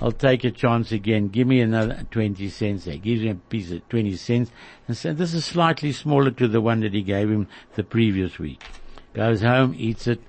[0.00, 1.28] I'll take a chance again.
[1.28, 2.84] Give me another 20 cents.
[2.84, 4.50] He gives him a piece of 20 cents
[4.86, 8.38] and said, this is slightly smaller to the one that he gave him the previous
[8.38, 8.62] week.
[9.12, 10.20] Goes home, eats it,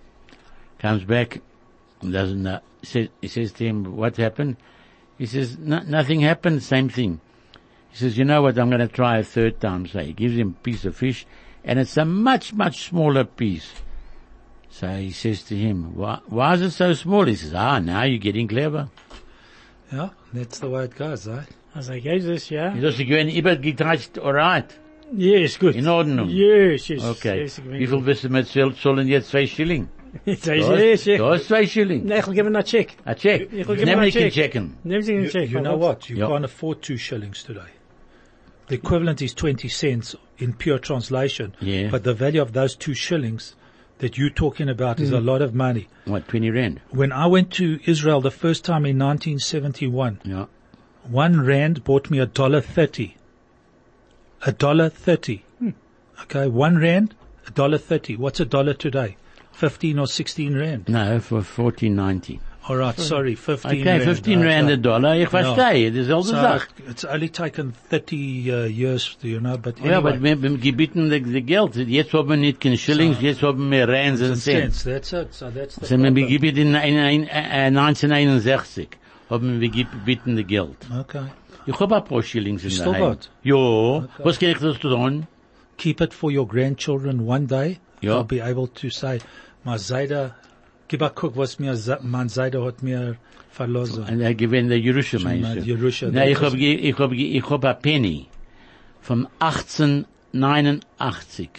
[0.80, 1.42] comes back,
[2.02, 2.62] doesn't know.
[2.82, 4.58] Says, he says to him, what happened?
[5.18, 7.20] He says, "No- nothing happened, same thing.
[7.90, 9.86] He says, you know what, I'm going to try a third time.
[9.86, 11.28] So he gives him a piece of fish
[11.64, 13.72] and it's a much, much smaller piece.
[14.70, 17.26] So he says to him, why, why is it so small?
[17.26, 18.90] He says, ah, now you're getting clever.
[19.92, 21.42] Yeah, that's the way it goes, eh?
[21.74, 22.74] Also geht es, ja?
[22.76, 24.66] Is das gewesen übergetreicht, alright?
[25.16, 25.76] Ja, ist gut.
[25.76, 26.30] In Ordnung.
[26.30, 27.04] Yes, yes.
[27.04, 27.42] Okay.
[27.42, 29.88] yes, ich bin Wie viel bist du mit soll- sollen jetzt zwei Schilling?
[30.26, 30.46] gut.
[30.46, 31.22] Du Yes, hast, du yes.
[31.22, 32.06] hast zwei Schilling.
[32.06, 32.90] Nee, ich will geben einen Check.
[33.06, 33.50] A check.
[33.52, 34.32] Ich will geben Nehm einen Check.
[34.34, 34.76] checken.
[34.84, 35.50] Nehmen Sie einen You, Check.
[35.50, 36.08] you know what?
[36.10, 36.28] You Yeah.
[36.28, 37.70] can't afford two shillings today.
[38.68, 41.54] The equivalent is 20 cents in pure translation.
[41.62, 41.90] Yeah.
[41.90, 43.56] But the value of those two shillings
[44.00, 45.26] that you're talking about is a mm.
[45.26, 45.88] lot of money.
[46.06, 46.82] What, 20 rand?
[46.90, 50.46] When I went to Israel the first time in 1971, Yeah.
[51.04, 53.16] one rand bought me a dollar thirty.
[54.46, 55.44] A dollar thirty.
[55.60, 55.72] Hmm.
[56.24, 57.14] Okay, one rand,
[57.48, 58.16] a dollar thirty.
[58.16, 59.18] What's a dollar today?
[59.52, 60.88] Fifteen or sixteen rand.
[60.88, 62.40] No, for 14.90.
[62.70, 63.82] All right, sorry, fifteen.
[63.82, 64.04] Okay, rand.
[64.04, 65.16] 15 rand a dollar.
[65.18, 66.68] Ich verstehe, dieselbe So Sache.
[66.88, 69.58] it's only taken thirty uh, years, you know.
[69.58, 71.76] But Ja, aber anyway, wir, wir gebeten die Geld.
[71.76, 74.84] Jetzt haben wir nicht keine Shillings, jetzt haben wir Rands und Cents.
[74.84, 75.34] That's it.
[75.34, 76.28] So that's the So wir problem.
[76.28, 78.90] gebeten in ein- ein- äh, 1961
[79.32, 80.78] haben wir gebeten die Geld.
[81.00, 81.24] Okay,
[81.66, 83.30] Ich hab ein paar Shillings in Still der got?
[83.44, 85.26] Ja, was kann ich das tun?
[85.78, 87.22] keep it for your grandchildren.
[87.28, 88.20] One day, Ja.
[88.20, 89.20] they'll be able to say,
[89.64, 90.36] "My Zayda,
[90.90, 93.16] gib a guck, was mir mein Zayda hat mir
[93.52, 95.72] verloren." Und er gewinnt der Jerusha, Nein, meinst du?
[95.72, 98.28] Jerusha, Nein, ich hab, ich hab, ich hab ein Penny
[99.00, 101.50] von 1889.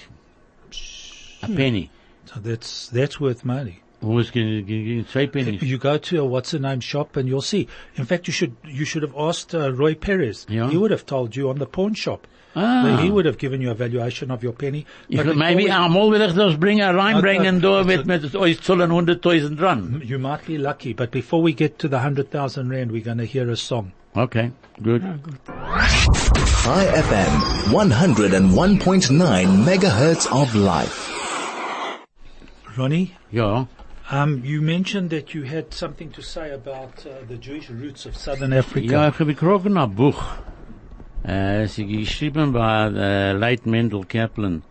[1.40, 1.42] Hm.
[1.42, 1.90] A Penny.
[2.26, 3.80] So that's that's worth money.
[4.02, 5.62] Ge- ge- ge- zwei Pennies?
[5.62, 7.66] You go to a what's the name shop and you'll see.
[7.96, 10.46] In fact, you should you should have asked uh, Roy Perez.
[10.48, 10.70] Yeah.
[10.70, 12.26] He would have told you on the pawn shop.
[12.54, 12.98] Ah.
[13.00, 14.84] He would have given you a valuation of your penny.
[15.08, 17.82] Ich, But maybe we- einmal will ich das bringen, reinbringen, Okay.
[17.82, 20.02] da wird mir das euch zahlen 100.000 dran.
[20.04, 23.18] you might be lucky, but before we get to the hundred thousand rand, we're going
[23.18, 23.92] to hear a song.
[24.16, 24.50] Okay,
[24.82, 25.02] good.
[26.64, 31.08] Chai FM, 101.9 megahertz of life.
[32.76, 33.66] Ronnie, Ja,
[34.10, 38.16] um, you mentioned that you had something to say about uh, the Jewish roots of
[38.16, 38.92] Southern Africa.
[38.92, 40.20] ja, ich habe gekrogen ein Buch.
[41.22, 44.62] Äh, sie geschrieben äh, Leit Mendel Kaplan.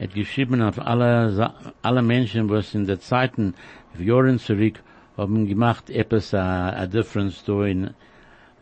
[0.00, 3.54] Hat geschrieben auf alle, alle Menschen, was in der Zeiten,
[3.98, 4.80] Jahren zurück,
[5.16, 7.90] haben gemacht etwas, a, a difference da in,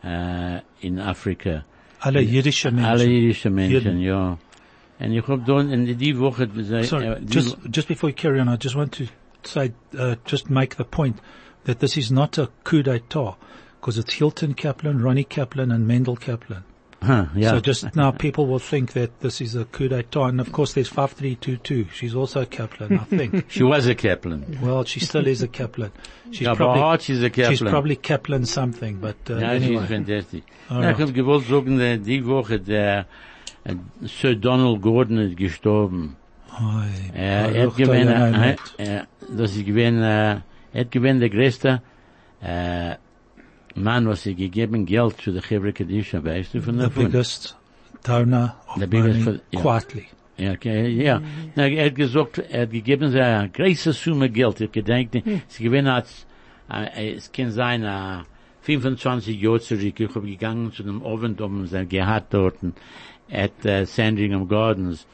[0.03, 1.63] äh, in Afrika.
[1.99, 2.89] Alle jüdische Menschen.
[2.89, 4.37] Alle jüdische Menschen, ja.
[4.99, 6.49] Ich hab da in die Woche,
[6.83, 9.05] Sorry, äh, die just just before you carry on, I just want to
[9.43, 11.17] say, uh, just make the point
[11.65, 13.35] that this is not a coup d'état
[13.79, 16.63] because it's Hilton Kaplan, Ronnie Kaplan, and Mendel Kaplan.
[17.01, 17.51] Huh, yeah.
[17.51, 20.73] So just now, people will think that this is a coup d'état, and of course,
[20.73, 21.85] there's five three two two.
[21.93, 23.45] She's also a Kaplan, I think.
[23.49, 24.57] she was a Kaplan.
[24.63, 25.91] well, she still is a Kaplan.
[26.31, 27.71] She's Ja, probably heart she's a she's Kaplan.
[27.71, 29.81] probably Kaplan something, but uh, Ja, anyway.
[29.81, 30.43] she's fantastic.
[30.71, 31.07] All Ja, ich right.
[31.07, 33.05] hab gewollt sagen, der, die Woche, der,
[34.05, 36.15] Sir Donald Gordon ist gestorben.
[36.59, 38.59] Oi, Er, hat gewinn, Adonai Met.
[38.79, 39.03] äh,
[39.37, 40.39] das ist gewinn, äh,
[40.73, 41.81] er hat gewinn der größte,
[42.41, 42.95] äh,
[43.77, 47.11] Mann, was sie gegeben Geld zu der Chevre Kedisha, weißt du, von the der Fund?
[47.11, 47.57] biggest
[48.03, 49.61] donor of The biggest money for- yeah.
[49.61, 50.05] quietly.
[50.37, 51.21] Ja, okay, ja.
[51.55, 54.61] Na, er hat gesagt, er hat gegeben sie eine große Summe Geld.
[54.61, 56.27] Er hat gedacht, sie gewinnen als,
[56.69, 58.23] äh, es kann sein, äh,
[58.61, 59.99] 25 Jahre zurück.
[59.99, 62.57] Ich habe gegangen zu dem Ovendom, sie gehabt dort,
[63.31, 65.07] at äh, Sandringham Gardens.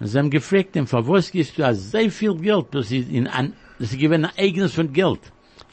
[0.00, 3.26] Und sie haben gefragt, ihm, für was gibst du so viel Geld, dass sie in
[3.28, 5.20] an, dass sie gewinnen eigenes von Geld.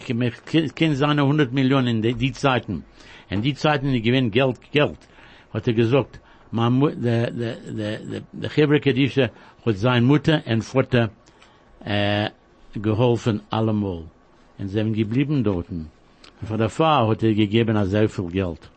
[0.04, 2.84] Kenne seine 100 Millionen in die, die Zeiten.
[3.30, 4.98] In die Zeiten, die gewinnen Geld, Geld.
[5.54, 6.20] Hat er gesagt,
[6.52, 9.30] man mu, der, der, der, der, der Chevre Kedisha
[9.66, 11.10] hat seine Mutter und Vater,
[11.84, 12.30] äh,
[12.74, 14.06] geholfen allemal.
[14.58, 15.70] Und sie haben geblieben dort.
[15.70, 15.90] Und
[16.44, 18.70] von der Frau hat er gegeben sehr viel Geld.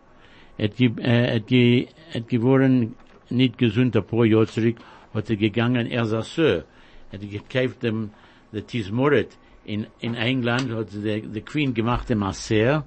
[0.58, 2.94] Er hat, äh, hat, ge, hat geworden
[3.30, 4.76] nicht gesund, ein paar Jahre zurück,
[5.12, 6.64] hat er gegangen, er ist Sir.
[7.10, 8.10] Er hat gekauft dem,
[8.52, 12.84] der Tismoret in, in England, hat der, der Queen gemacht, dem Asser,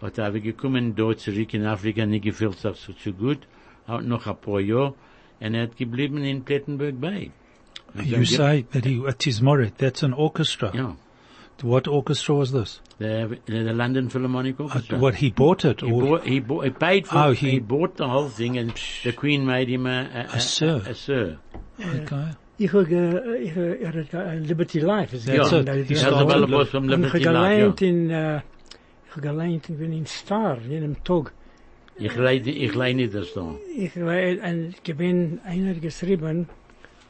[0.00, 3.38] hat er aber gekommen, dort zurück in Afrika, nicht gefühlt sich so zu gut,
[3.86, 4.94] hat noch ein paar Jahre,
[5.40, 7.30] und er hat geblieben in Plettenberg Bay.
[7.94, 10.70] You say that he, at Tismoret, that's an orchestra.
[10.74, 10.96] Ja,
[11.62, 12.80] What orchestra was this?
[12.98, 14.98] the, the London Philharmonic Uh, Orchestra.
[14.98, 15.80] what, he bought it?
[15.80, 18.56] He or bought, he bought, he paid for, Oh, he, he- bought the whole thing
[18.58, 18.72] and
[19.04, 20.82] the Queen made him a, a, A sir.
[20.86, 21.38] A, sir.
[21.80, 22.30] Okay.
[22.64, 25.42] ich habe ich habe äh, Liberty Life ist ja.
[25.44, 28.38] Um ich habe mal was vom Liberty Life in äh,
[29.06, 31.32] ich habe gelernt in in Star in einem Tag
[31.98, 33.54] ich leide ich leide nicht das da.
[33.76, 36.48] Ich war ein gewinn einer geschrieben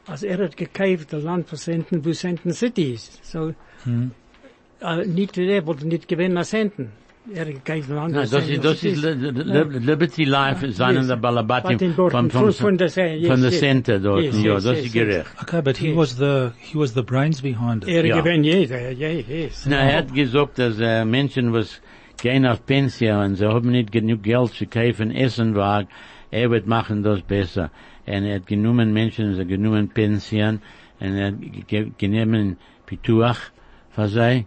[0.05, 3.23] als er hat gekauft das Land von Senten wo Senten City ist.
[3.23, 4.11] So hm.
[4.81, 6.91] äh, nicht der er wollte nicht gewinnen als Senten
[7.33, 10.25] Er hat gekauft, das Land Nein, von das ist, das ist Li- Li- Li- Liberty
[10.25, 11.07] Life, ist einer Yes.
[11.07, 13.59] der Balabatim Batim dort, von, von, von, von der Se- yes, von der yes.
[13.61, 15.25] Center dort, Yes, ja, yes, das yes, ist gerecht.
[15.41, 15.95] Okay, but he Yes.
[15.97, 17.89] was the, he was the brains behind it.
[17.89, 18.19] Er Ja.
[18.19, 19.65] gewinnt jeder, ja, yes.
[19.69, 21.81] Na, er hat gesagt, dass äh, Menschen, was
[22.21, 25.85] gehen auf Pension und sie haben nicht genug Geld zu kaufen, Essen war,
[26.29, 27.71] er wird machen das besser.
[28.05, 30.59] Und er hat genommen Menschen, sie genommen Pension
[30.99, 31.35] und er hat
[31.67, 33.39] ge- genommen Pituach
[33.91, 34.45] für sie,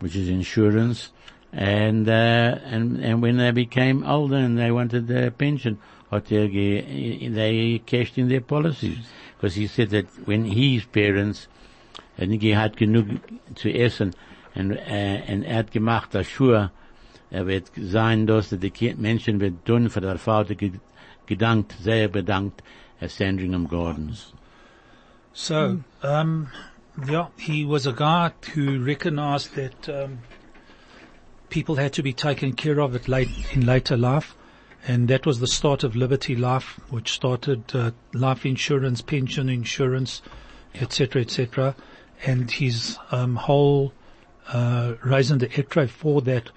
[0.00, 1.10] which is insurance.
[1.52, 5.78] And, uh, and, and when they became older and they wanted their pension,
[6.10, 9.06] they cashed in their policies.
[9.36, 11.48] Because he said that when his parents
[12.16, 13.06] er nicht gehabt genug
[13.54, 14.14] zu essen
[14.54, 16.70] und, äh, und er hat gemacht, dass Schuhe,
[17.30, 20.54] er wird sein, dass die Menschen wird tun für der Vater
[21.26, 22.62] gedankt, sehr bedankt,
[23.00, 24.32] at Sandringham Gardens.
[25.32, 26.48] So, um,
[27.08, 30.18] yeah, he was a guy who recognized that um,
[31.52, 34.34] people had to be taken care of at late in later life,
[34.88, 40.22] and that was the start of Liberty Life, which started uh, life insurance, pension insurance,
[40.74, 41.76] etc., etc.
[42.24, 43.92] And his um, whole
[44.48, 46.50] uh, raison d'etre for that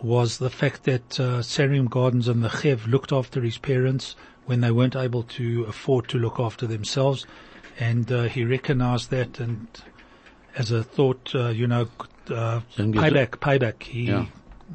[0.00, 4.60] was the fact that uh, Sandringham Gardens and the Chev looked after his parents when
[4.60, 7.26] they weren't able to afford to look after themselves,
[7.80, 9.66] and uh, he recognized that and
[10.54, 11.88] as a thought, uh, you know,
[12.30, 13.82] uh, payback, payback.
[13.82, 14.26] He Yeah.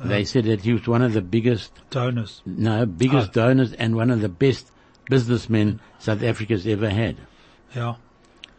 [0.05, 2.41] They said that he was one of the biggest, donors.
[2.45, 4.71] no, biggest donors and one of the best
[5.09, 7.17] businessmen South Africa's ever had.
[7.75, 7.95] Yeah.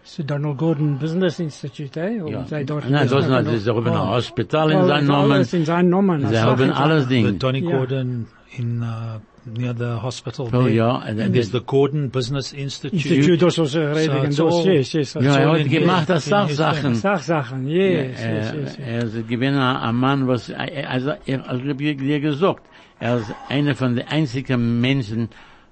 [0.04, 2.20] So Donald Gordon Business Institute, eh?
[2.20, 2.44] Oder Ja.
[2.46, 4.06] sei dort Nein, das ist nicht, sie haben ein Oh.
[4.08, 5.32] Hospital in Oh, seinem das Namen.
[5.32, 6.26] alles in seinen Namen.
[6.26, 7.38] Sie das haben alles The Ding.
[7.38, 8.26] Donny Gordon
[8.58, 10.48] in uh, near the hospital.
[10.52, 10.70] Oh, there.
[10.74, 10.96] ja.
[10.98, 12.94] and And there's the- Gordon Business Institute.
[13.14, 15.14] Institute, er So reden, it's das, yes, yes.
[15.14, 16.94] Ja, er hat gemacht, das Sachsachen.
[16.94, 18.54] Sachsachen, yes, yes, Er, yes.
[18.54, 18.78] yes.
[18.78, 22.62] er ist gewesen ein Mann, was, er- also, er, also, hab ich dir gesagt,
[23.00, 25.28] er ist einer von den einzigen Menschen,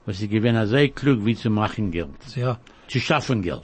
[0.07, 2.09] was sie gewesen, sehr klug, wie zu machen Geld.
[2.37, 2.59] Yeah.
[2.89, 3.63] Zu schaffen Geld.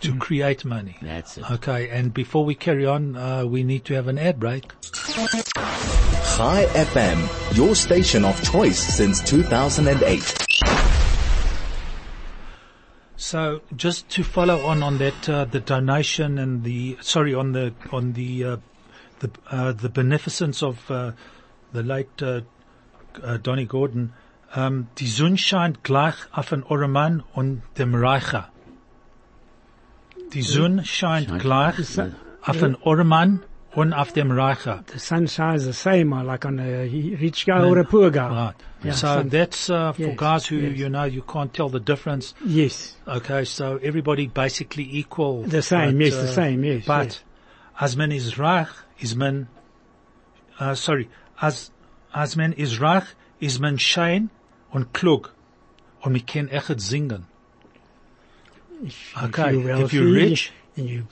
[0.00, 0.96] To create money.
[1.02, 1.50] That's it.
[1.50, 4.72] Okay, and before we carry on, uh, we need to have an ad break.
[6.36, 10.40] Chai FM, your station of choice since 2008.
[13.16, 17.74] So just to follow on on that, uh, the donation and the sorry on the
[17.92, 18.56] on the uh,
[19.18, 21.12] the uh, the beneficence of uh,
[21.72, 22.40] the late uh,
[23.22, 24.14] uh, Donny Gordon.
[24.56, 28.50] Um, die Sonne scheint gleich auf den Orman und dem Reicher.
[30.32, 31.76] Die Sonne scheint gleich
[32.42, 34.84] auf den Orman und auf dem Reicher.
[34.92, 36.82] The sun shines the same, uh, like on a
[37.20, 38.28] rich guy or a poor guy.
[38.28, 38.54] Right.
[38.84, 40.78] Yeah, so sun- that's uh, for Yes, guys who yes.
[40.78, 42.34] you know you can't tell the difference.
[42.44, 42.96] Yes.
[43.06, 45.42] Okay, so everybody basically equal.
[45.42, 47.24] The same, but, yes, the same, yes, But yes.
[47.78, 49.48] as men is reich, is men,
[50.58, 51.08] uh, sorry,
[51.40, 51.70] as,
[52.14, 53.04] as men is reich,
[53.40, 54.30] is men schein
[54.72, 55.30] und klug.
[56.02, 57.26] Und wir können echt singen.
[59.22, 61.04] Okay, you're if you're rich, and you're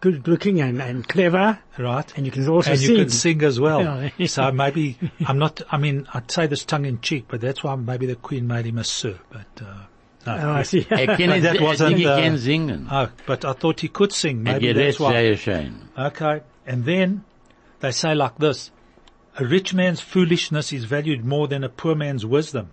[0.00, 2.12] good looking and, and clever, right?
[2.16, 2.90] and you can also and sing.
[2.90, 4.10] you can sing as well.
[4.16, 4.26] Yeah.
[4.26, 7.74] so maybe, I'm not, I mean, I'd say this tongue in cheek, but that's why
[7.74, 9.84] maybe the Queen made him a sir, but, uh,
[10.26, 10.36] no.
[10.36, 10.84] Oh, I see.
[10.84, 12.88] Kann, But that wasn't, Dinge uh, kann.
[12.90, 14.42] Oh, but I thought he could sing.
[14.42, 15.34] Maybe that's why.
[15.96, 16.42] Okay.
[16.66, 17.24] And then
[17.80, 18.70] they say like this,
[19.38, 22.70] a rich man's foolishness is valued more than a poor man's wisdom.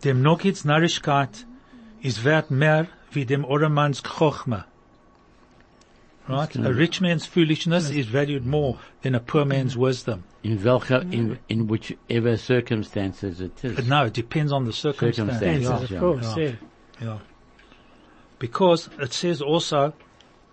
[0.00, 1.44] Dem Nogits Narishkeit
[2.04, 4.66] is wert mehr wie dem Oremans Chochma.
[6.28, 6.56] Right?
[6.56, 10.24] A rich man's foolishness is valued more than a poor man's wisdom.
[10.42, 13.76] In welcher, in, in whichever circumstances it is.
[13.76, 15.38] But no, it depends on the circumstance.
[15.38, 15.96] Circumstances, yeah.
[15.96, 16.44] of course, Yeah.
[16.44, 16.52] yeah.
[17.00, 17.18] Yeah.
[18.38, 19.94] Because it says also,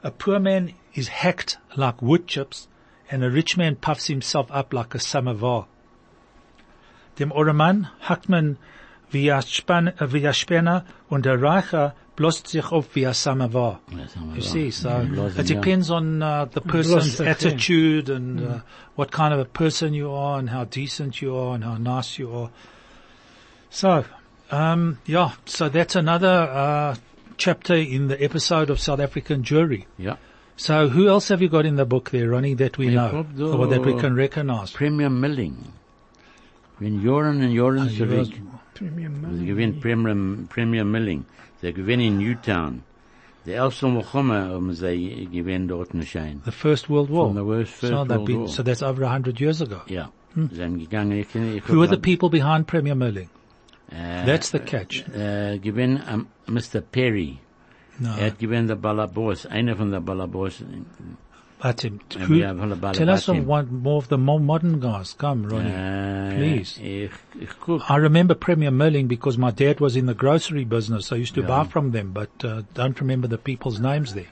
[0.03, 2.67] a poor man is hacked like wood chips,
[3.09, 5.67] and a rich man puffs himself up like a samovar.
[7.15, 8.57] Dem Oreman hackt man
[9.11, 13.13] wie a Span- äh, wie a Spanner, und der Reicher bloßt sich auf wie a
[13.13, 13.79] samovar.
[13.91, 15.55] Das You see, so Bloßen, it ja.
[15.55, 17.31] depends on uh, the person's Bloß, yeah.
[17.31, 18.59] attitude and uh,
[18.95, 22.19] what kind of a person you are and how decent you are and how nice
[22.19, 22.49] you are.
[23.69, 24.03] So,
[24.51, 26.95] um, yeah, so that's another uh,
[27.37, 29.87] chapter in the episode of South African Jury.
[29.97, 30.17] Ja.
[30.57, 33.25] So who else have you got in the book there, Ronnie, that we Ich know
[33.39, 34.71] or that we can recognize?
[34.71, 35.73] Premier Milling.
[36.79, 38.05] Wenn Joren und Joren you
[38.81, 38.93] zurück.
[38.93, 41.25] Premium Sie gewinnt Premier, Premier Milling.
[41.61, 42.83] Sie gewinnt in Newtown.
[43.45, 45.89] Milchome haben sie gewinnt dort.
[45.91, 47.27] The First World War.
[47.27, 48.47] From the worst First so, World been, War.
[48.47, 49.81] so that's over a hundred years ago.
[49.87, 50.09] Ja.
[50.35, 53.29] Sie haben gegangen, ich, ich Who are the people behind Premier Milling?
[53.91, 55.03] Äh, That's the catch.
[55.61, 56.81] gewinnt um, Mr.
[56.81, 57.39] Perry.
[57.99, 58.09] No.
[58.17, 60.63] Er hat gewinnt der Balabos, einer von der Balabos.
[61.61, 61.99] But him.
[62.11, 63.45] Ja, Who, wir haben alle tell us of Balabatim.
[63.47, 65.13] one more of the more modern guys.
[65.15, 65.69] Come, Ronnie.
[65.69, 66.81] Äh, Please.
[66.81, 67.89] Ich, ich.
[67.89, 71.11] I remember Premier Milling because my dad was in the grocery business.
[71.11, 71.47] I used to Yeah.
[71.47, 74.25] buy from them, but uh, don't remember the people's names there.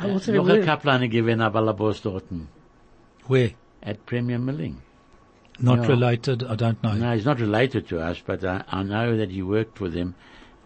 [0.00, 2.24] I Noch ein Kaplan gewinnt der Balabos dort.
[3.28, 3.50] Where?
[3.82, 4.76] At Premier Milling.
[5.60, 5.86] Not Yeah.
[5.88, 6.42] related.
[6.42, 6.94] I don't know.
[6.94, 10.14] No, he's not related to us, but I, I know that he worked for them.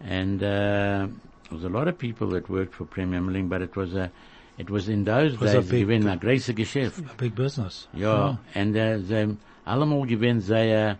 [0.01, 1.07] And, uh,
[1.49, 4.11] there was a lot of people that worked for Premier Milling, but it was a,
[4.59, 6.99] it was in those was days big- gewinn a große Geschäft.
[7.09, 7.87] A big business.
[7.93, 10.97] Ja, und äh, sie allemal gewinn sehr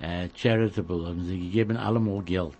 [0.00, 2.56] äh, charitable, haben sie gegeben allemal Geld.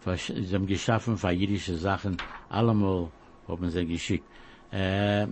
[0.00, 2.16] Für, sie haben geschaffen für jüdische Sachen,
[2.48, 3.08] allemal
[3.48, 4.24] haben sie geschickt.
[4.70, 5.26] Äh,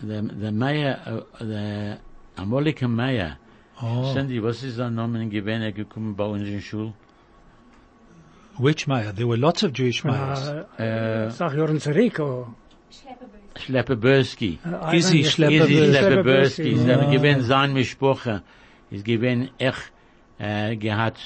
[0.00, 1.98] der, der Meier, äh, der
[2.36, 3.36] Amolike Meier,
[3.80, 4.12] Oh.
[4.12, 6.92] Sandy, was ist sein Name gewesen, er gekommen bei uns in Schule?
[8.58, 9.12] Which mayor?
[9.14, 10.48] There were lots of Jewish mayors.
[10.48, 11.30] Uh, Äh,
[13.56, 14.58] Schlepperbörski.
[14.92, 16.72] Is he Schlepperbörski?
[16.72, 18.42] Is he er given sein Mischproche?
[18.90, 19.92] Is given ech
[20.38, 21.16] äh, gehad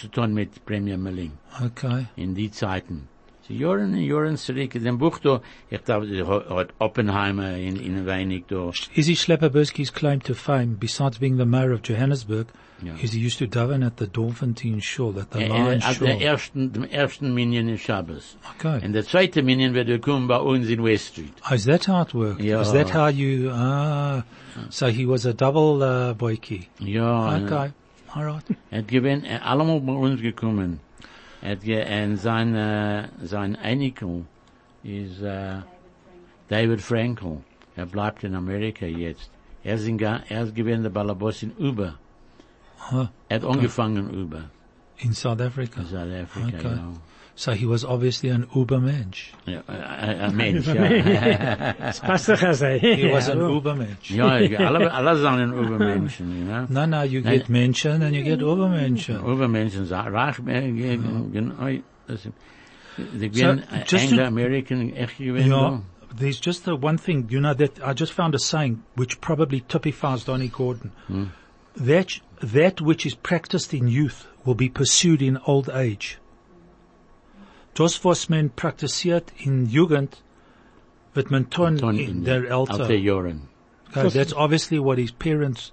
[0.00, 1.32] zu ton mit Premier Milling.
[1.64, 2.06] Okay.
[2.16, 3.08] In die Zeiten.
[3.48, 4.74] Sie Jahren und Jahren zurück.
[4.74, 6.06] In dem Buch da, ich glaube,
[6.50, 8.70] hat Oppenheimer in, in ein wenig da.
[8.94, 12.46] Izzy Schlepperberski's claim to fame, besides being the mayor of Johannesburg,
[12.84, 12.94] Ja.
[13.00, 16.06] is he used to daven at the Doornfontein Shul, at the Lion Auf Shul.
[16.08, 18.36] der ersten, dem ersten Minyan in Shabbos.
[18.58, 18.84] Okay.
[18.84, 21.32] Und der zweite Minyan wird gekommen bei uns in West Street.
[21.48, 22.40] Oh, is that how it worked?
[22.42, 22.60] Yeah.
[22.60, 24.24] Is that how you, ah,
[24.68, 26.66] so he was a double, uh, boyki.
[26.80, 26.88] Und
[27.44, 27.70] Okay.
[28.14, 28.44] All right.
[28.70, 30.80] er hat gewinn, er allemal bei uns gekommen.
[31.42, 34.24] Und sein, äh, sein Einikel
[34.82, 35.60] ist, äh,
[36.48, 37.42] David Frankel.
[37.76, 39.30] Er bleibt in Amerika jetzt.
[39.64, 40.90] Er ist, in, er ist gewinn der
[41.42, 41.94] in Uber.
[42.90, 43.06] Huh.
[43.28, 44.50] Er hat angefangen Uber.
[44.98, 45.80] In South Africa.
[45.80, 46.76] in South Africa, Okay.
[46.76, 46.92] ja.
[47.34, 49.32] So he was obviously an Ubermensch.
[49.46, 51.72] Ja, ein ein Mensch, ja.
[51.72, 52.66] Das passt doch also.
[52.66, 54.10] He was an Ubermensch.
[54.10, 56.66] ja, alle, alle sind Übermenschen, you know.
[56.68, 59.16] No, no, you get Menschen and you get Ubermenschen.
[59.24, 61.70] Übermenschen, sind reich, genau,
[62.06, 62.28] das
[63.32, 63.56] So,
[63.86, 68.34] just Anglo-American, echt gewinnen, There's just the one thing, you know, that I just found
[68.34, 70.92] a saying which probably typifies Donny Gordon.
[71.06, 71.24] Hmm.
[71.74, 76.18] That, that which is practiced in youth will be pursued in old age.
[77.74, 80.22] Das, was man praktiziert in Jugend,
[81.14, 82.80] wird man tun Ton in der Alter.
[82.80, 83.48] Alter Jahren.
[83.94, 85.72] Okay, that's obviously what his parents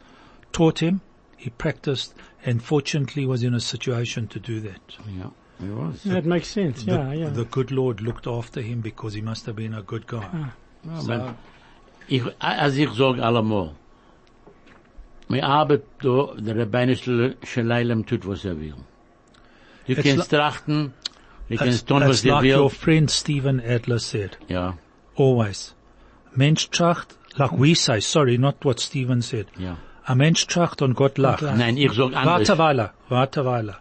[0.51, 1.01] taught him.
[1.37, 2.13] He practiced
[2.45, 4.97] and fortunately was in a situation to do that.
[5.17, 6.03] Ja, he was.
[6.03, 6.83] That makes sense.
[6.83, 7.29] The, Yeah, yeah.
[7.29, 10.25] the good Lord looked after him because he must have been a good guy.
[10.85, 11.35] Ja, So- aber
[12.07, 13.75] ich, als ich sag allemal,
[15.29, 18.75] mir arbeit da, der Rabbinische Shalailem tut, was er will.
[19.85, 20.93] Du It's kannst trachten,
[21.49, 22.59] that's was like will.
[22.59, 24.37] your friend Stephen Adler said.
[24.47, 24.73] Ja,
[25.15, 25.73] Always.
[26.35, 29.47] Mensch tracht, like we say, sorry, not what Stephen said.
[29.57, 29.77] ja.
[30.07, 31.43] A Mensch tracht und Gott lacht.
[31.43, 32.25] Nein, ich sag anders.
[32.25, 33.75] Warte Weile, warte Weile.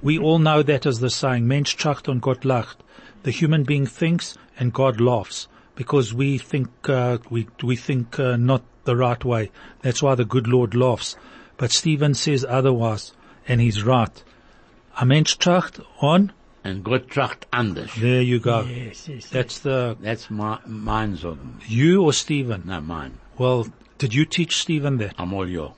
[0.00, 2.78] We all know that as the saying, Mensch tracht und Gott lacht.
[3.24, 8.36] The human being thinks and God laughs because we think, uh, we, we think, uh,
[8.36, 9.50] not the right way.
[9.80, 11.16] That's why the good Lord laughs.
[11.56, 13.12] But Stephen says otherwise
[13.48, 14.22] and he's right.
[15.00, 16.32] A Mensch tracht on,
[16.64, 17.90] Und Gott tracht anders.
[18.00, 18.60] there you go.
[18.62, 19.08] Yes, yes.
[19.08, 19.30] yes.
[19.30, 21.58] That's the, That's my, mein Sagen.
[21.66, 22.62] you or Stephen?
[22.66, 23.12] Na, mein.
[23.38, 23.66] Well,
[23.98, 25.16] did you teach Stephen that?
[25.18, 25.72] Amol ja.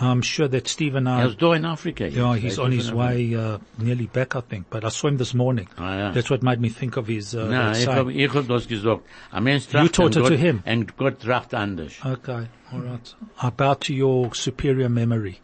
[0.00, 2.06] I'm sure that Stephen, uh, ist da in Afrika.
[2.06, 2.42] yeah, jetzt.
[2.42, 4.70] he's Er on his way, uh, nearly back, I think.
[4.70, 5.68] But I saw him this morning.
[5.76, 6.12] Ah, ja.
[6.12, 8.20] That's what made me think of his, uh, Na, that ich hab, saying.
[8.20, 9.02] ich hab das gesagt.
[9.32, 10.62] Ein Mensch tracht taught und it to him.
[10.64, 11.94] and Gott tracht anders.
[12.04, 13.14] Okay, all right.
[13.42, 15.40] I bow to your superior memory.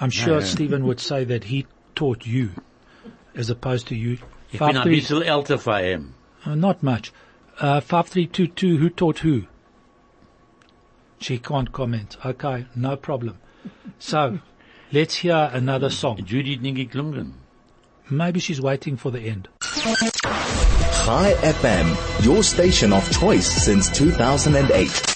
[0.00, 0.46] I'm sure yeah.
[0.46, 2.50] Stephen would say that he taught you,
[3.36, 4.18] as opposed to you.
[4.50, 6.14] Ich bin ein bisschen älter für ihn.
[6.46, 7.12] uh, not much.
[7.60, 9.44] Uh, 5322, who taught who?
[11.20, 12.16] She can't comment.
[12.24, 13.38] Okay, no problem.
[13.98, 14.38] So,
[14.92, 16.24] let's hear another song.
[16.24, 17.34] Judy hat nicht geklungen.
[18.10, 19.48] Maybe she's waiting for the end.
[21.04, 25.11] Chai FM, your station of choice since 2008.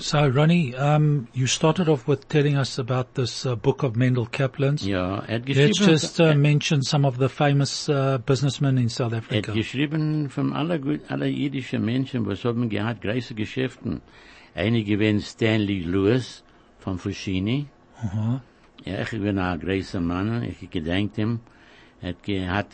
[0.00, 4.26] So, Ronnie, um, you started off with telling us about this uh, book of Mendel
[4.26, 4.86] Kaplan's.
[4.86, 9.52] Er Let's just uh, mention some of the famous uh, businessmen in South Africa.
[9.52, 14.00] er geschrieben von aller, aller jüdischen Menschen, was haben gehabt, große Geschäften.
[14.54, 16.42] Einige waren Stanley Lewis
[16.78, 17.66] von Foschini.
[18.02, 18.40] Uh -huh.
[18.84, 21.40] Ja, ich bin ein großer Mann, ich gedenkt ihm.
[22.00, 22.72] Er hat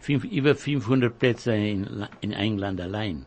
[0.00, 3.26] fünf, über 500 Plätze in, in England allein.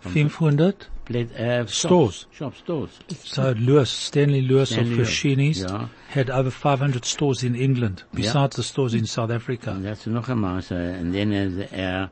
[0.00, 0.90] 500.
[1.08, 2.28] Plät, äh, Stores.
[2.30, 2.90] Shops, stores.
[3.24, 5.88] So Lewis, Stanley Lewis Stanley of Lewis, Foschini's ja.
[6.14, 9.72] had over 500 stores in England, besides the stores in South Africa.
[9.72, 10.74] Und das ist noch einmal so.
[10.74, 12.10] Und dann, äh, er,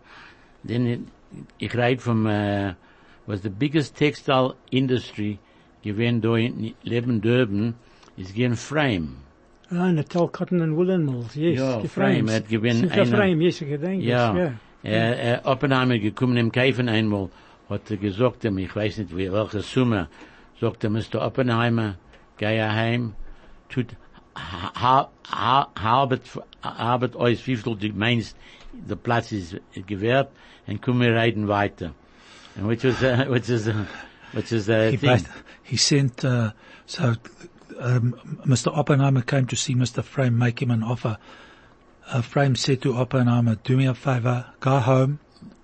[0.64, 1.06] dann,
[1.58, 2.74] ich rede vom, äh,
[3.26, 5.38] was the biggest textile industry
[5.82, 7.74] gewesen da in Leben Durban,
[8.16, 9.18] ist gegen Frame.
[9.70, 11.58] Ah, Natal Cotton and Woolen Mills, yes.
[11.58, 12.34] Ja, die Frame, frames.
[12.34, 14.34] hat gewinn Sicher einer- Frame, yes, ich gedenk es, Ja.
[14.36, 14.52] ja.
[14.82, 17.28] Er, er, Oppenheimer gekommen im Käfen einmal,
[17.68, 20.08] hat er gesagt ich weiß nicht, wie, welche Summe,
[20.60, 21.20] sagt er, Mr.
[21.22, 21.96] Oppenheimer,
[22.38, 23.14] geh heim,
[23.68, 23.96] tut,
[24.34, 26.22] habet,
[26.62, 28.36] habet euch, wie viel du meinst,
[28.72, 29.56] der Platz ist
[29.86, 30.30] gewährt,
[30.66, 31.92] und komm, wir reiten weiter.
[32.56, 33.84] And which was, uh, which is, uh,
[34.32, 35.10] which is, uh, He, thing.
[35.10, 35.24] bas-
[35.62, 36.52] he sent, uh,
[36.86, 37.14] so
[37.78, 38.14] um,
[38.46, 38.76] Mr.
[38.76, 40.02] Oppenheimer came to see Mr.
[40.02, 41.18] Frame, make him an offer.
[42.08, 45.18] Uh, Frame said to Oppenheimer, do me a favor, go home,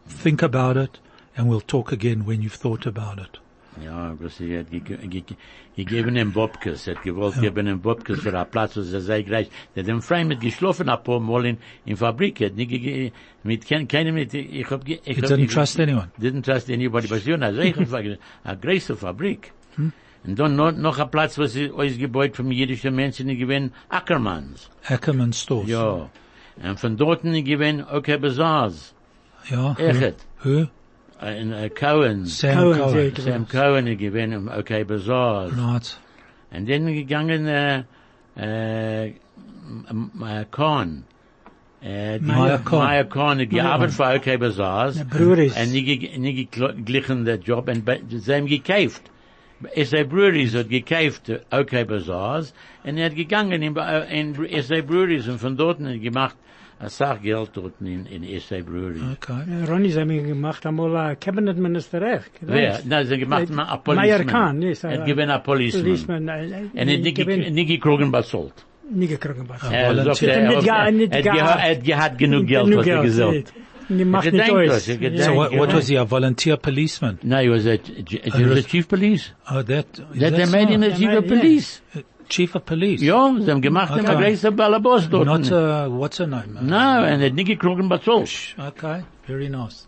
[0.06, 0.98] think about it,
[1.36, 3.40] and we'll talk again when you've thought about it.
[3.82, 5.36] Ja, was er hat ge- ge- ge-
[5.76, 9.48] gegeben ihm Bobkes, hat gewollt geben ihm Bobkes für einen Platz, was er sei gleich.
[9.74, 11.56] Der im Freien mit geschlafen ein paar Mal in,
[11.86, 13.12] in Fabrik, hat nicht ge-
[13.44, 16.08] mit kein, keinem mit, ich hab, ich He hab, didn't trust anyone.
[16.20, 18.18] didn't trust anybody, was ja, also ich hab, eine
[18.60, 19.52] große Fabrik.
[19.76, 19.92] Hm?
[20.24, 24.68] Und dann noch, noch ein Platz, was ist ausgebaut von jüdischen Menschen, die gewinnen Ackermans.
[24.86, 25.70] Ackerman stores.
[25.70, 26.10] Ja.
[26.62, 28.94] Und von dort gewinnen OK Bazaars.
[29.50, 29.74] Yeah.
[29.78, 30.26] Echt.
[30.44, 30.66] Who?
[31.22, 32.38] In uh, Cohen's.
[32.38, 33.14] Sam Cohen, Cohen.
[33.16, 35.52] Sam Cohen gewinnen okay Bazaars.
[35.56, 35.98] Right.
[36.50, 37.84] Und dann gegangen, äh,
[38.36, 41.04] äh, M- M- Korn.
[41.80, 42.84] Äh, die- Meyer Korn.
[42.84, 44.38] Meyer Korn hat gearbeitet für OK.
[45.56, 47.68] Und nicht, ge- nicht geglichen der Job.
[47.68, 49.02] Und sie haben gekauft.
[49.76, 52.52] SA Breweries hat gekauft OK Bazaars.
[52.84, 56.36] Und er hat gegangen in, äh, in SA Breweries und von dort hat gemacht,
[56.82, 59.02] ein Sachgeld dort in, in SA Breweries.
[59.16, 59.40] Okay.
[59.48, 62.30] Ja, Ronnie zei mir gemacht einmal ein Cabinet Minister echt.
[62.40, 62.80] Wer?
[62.84, 64.26] Na, sie gemacht Äh, mal ein Meyer Policeman.
[64.26, 65.84] Kahn, yes, Er äh, hat gewinnt ein Policeman.
[65.84, 68.54] Policeman, äh, äh, Und er hat nicht, gewinn- ge- nicht gekriegt bezahlt.
[68.90, 69.62] nie gekriegt was.
[69.70, 70.14] Er Volunteer.
[70.14, 71.60] sagt, er, Nicht er, ge- nicht er, gehabt.
[71.62, 73.34] er hat gehabt genug Geld, Genug was er Geld, gesagt.
[73.34, 73.42] ja.
[73.88, 74.74] Die macht Ich nicht gedenk aus.
[74.74, 75.24] das, ich gedenk Ja.
[75.26, 75.76] So what, what Yeah.
[75.76, 77.18] was he, a volunteer policeman?
[77.22, 79.34] No, he was a, he was a chief police.
[79.50, 79.86] Oh, that, That
[80.18, 81.40] they that's made him not- a chief made- of yeah.
[81.40, 81.82] police.
[82.32, 83.02] Chief of police.
[83.02, 84.16] Ja, sie haben gemacht, Okay.
[84.16, 85.26] größer Ballabos dort.
[85.26, 86.56] Not, uh, what's her name?
[86.58, 88.54] Uh, No, und er hat nicht gekriegt bezahlt.
[88.58, 89.86] Okay, very nice.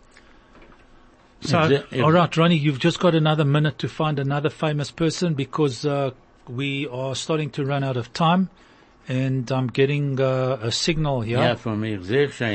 [1.41, 4.49] So, If the- if- all right, Ronnie, you've just got another minute to find another
[4.49, 6.11] famous person because uh,
[6.47, 8.49] we are starting to run out of time.
[9.07, 11.55] and I'm getting uh, a signal here.
[11.63, 11.99] Von mir.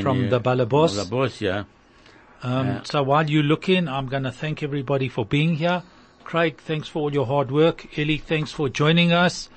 [0.01, 0.97] From the Balabos.
[0.97, 1.63] Balabos, ja.
[2.43, 2.81] Um, Yeah.
[2.83, 5.81] So while you look in, I'm going to thank everybody for being here.
[6.25, 7.87] Craig, thanks for all your hard work.
[7.97, 9.49] Ellie, thanks for joining us.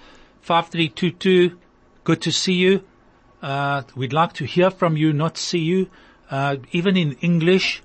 [0.44, 1.56] 5322,
[2.04, 2.82] good to see you.
[3.42, 5.88] Uh, we'd like to hear from you, not see you.
[6.30, 7.82] Uh, even in English.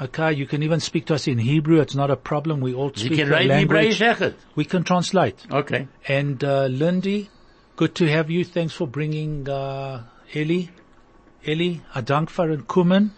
[0.00, 1.80] Okay, you can even speak to us in Hebrew.
[1.80, 2.60] It's not a problem.
[2.60, 3.98] We all Sie speak kann the reden language.
[3.98, 4.34] Hebräisch echt?
[4.54, 5.36] We can translate.
[5.50, 5.88] Okay.
[6.08, 7.28] And uh, Lindy,
[7.76, 8.44] good to have you.
[8.44, 10.02] Thanks for bringing uh,
[10.34, 10.68] Ellie.
[11.44, 13.12] Ellie, a dank voor een kommen.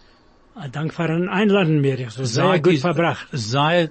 [0.55, 1.99] Ah, Dank für ein Einladen mir.
[1.99, 3.27] Ich so sehr gut verbracht.
[3.33, 3.89] Sei s-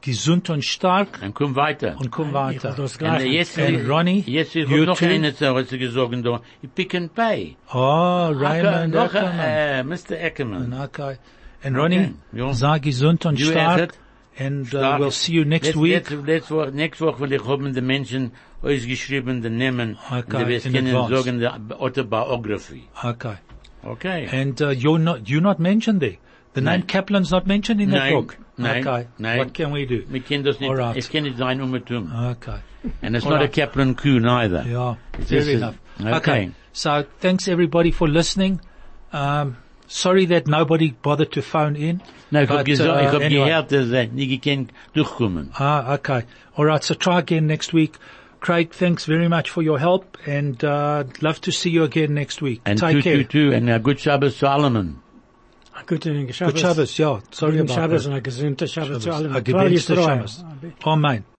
[0.00, 1.96] gesund und stark Dann komm weiter.
[1.98, 2.70] und komm weiter.
[2.70, 5.04] will das Und jetzt, And Ronnie, jetzt, ich you hab noch too?
[5.06, 6.40] eine Sache zu gesagt, da.
[6.74, 7.56] Pick and Pay.
[7.72, 9.38] Oh, Raymond Noch, Ackerman.
[9.40, 10.16] äh, Mr.
[10.22, 10.72] Ackerman.
[10.84, 11.16] Okay.
[11.62, 12.52] And Ronnie, ja.
[12.54, 13.94] sei gesund und You stark.
[14.40, 15.00] And uh, Stark.
[15.02, 16.10] we'll see you next Let's- week.
[16.10, 18.30] let's- let's Woche, next Woche will ich haben die Menschen
[18.62, 21.16] ausgeschrieben, die Namen, Okay, die wir in können advance.
[21.24, 22.84] sagen, die Autobiography.
[23.02, 23.34] Okay.
[23.84, 24.28] Okay.
[24.32, 26.18] And uh, you're not you're not mentioned there.
[26.58, 26.82] The name Nein.
[26.88, 28.36] Kaplan's not mentioned in that Nein, book.
[28.56, 29.06] nein, okay.
[29.18, 29.38] nein.
[29.38, 30.02] What can we do?
[30.08, 30.96] Wir kennen das nicht, All right.
[30.96, 32.12] es kann nicht sein Umgetum.
[32.32, 32.58] Okay.
[33.02, 33.48] And it's All not a.
[33.48, 34.64] Kaplan coup neither.
[34.66, 34.94] Yeah,
[35.26, 35.76] fair is- enough.
[36.00, 36.16] okay.
[36.16, 36.50] Okay.
[36.72, 38.60] So thanks everybody for listening.
[39.12, 39.56] Um,
[39.86, 42.02] sorry that nobody bothered to phone in.
[42.30, 43.48] Ich hab But, uh, ich hab anyway.
[43.48, 45.50] gehört, dass er nicht gekannt durchkommen.
[45.54, 46.22] Ah, okay.
[46.56, 46.82] All right.
[46.84, 47.96] So try again next week.
[48.40, 52.40] Craig, thanks very much for your help and, uh, love to see you again next
[52.42, 52.60] week.
[52.64, 53.16] And Take two, care.
[53.16, 54.48] two, two, and a good Shabbos to
[55.86, 56.26] Solomon.
[56.26, 56.52] Guten Shabbos.
[56.54, 56.98] Good Shabbos.
[56.98, 57.20] Yeah.
[57.30, 58.08] Sorry Guten about Shabbos that.
[58.10, 59.16] und ein gesunder Shabbos zu Shabbos.
[59.16, 59.32] allen.
[59.36, 60.16] A Klal gewenster Yisrael.
[60.28, 60.44] Shabbos.
[60.84, 61.24] Amen.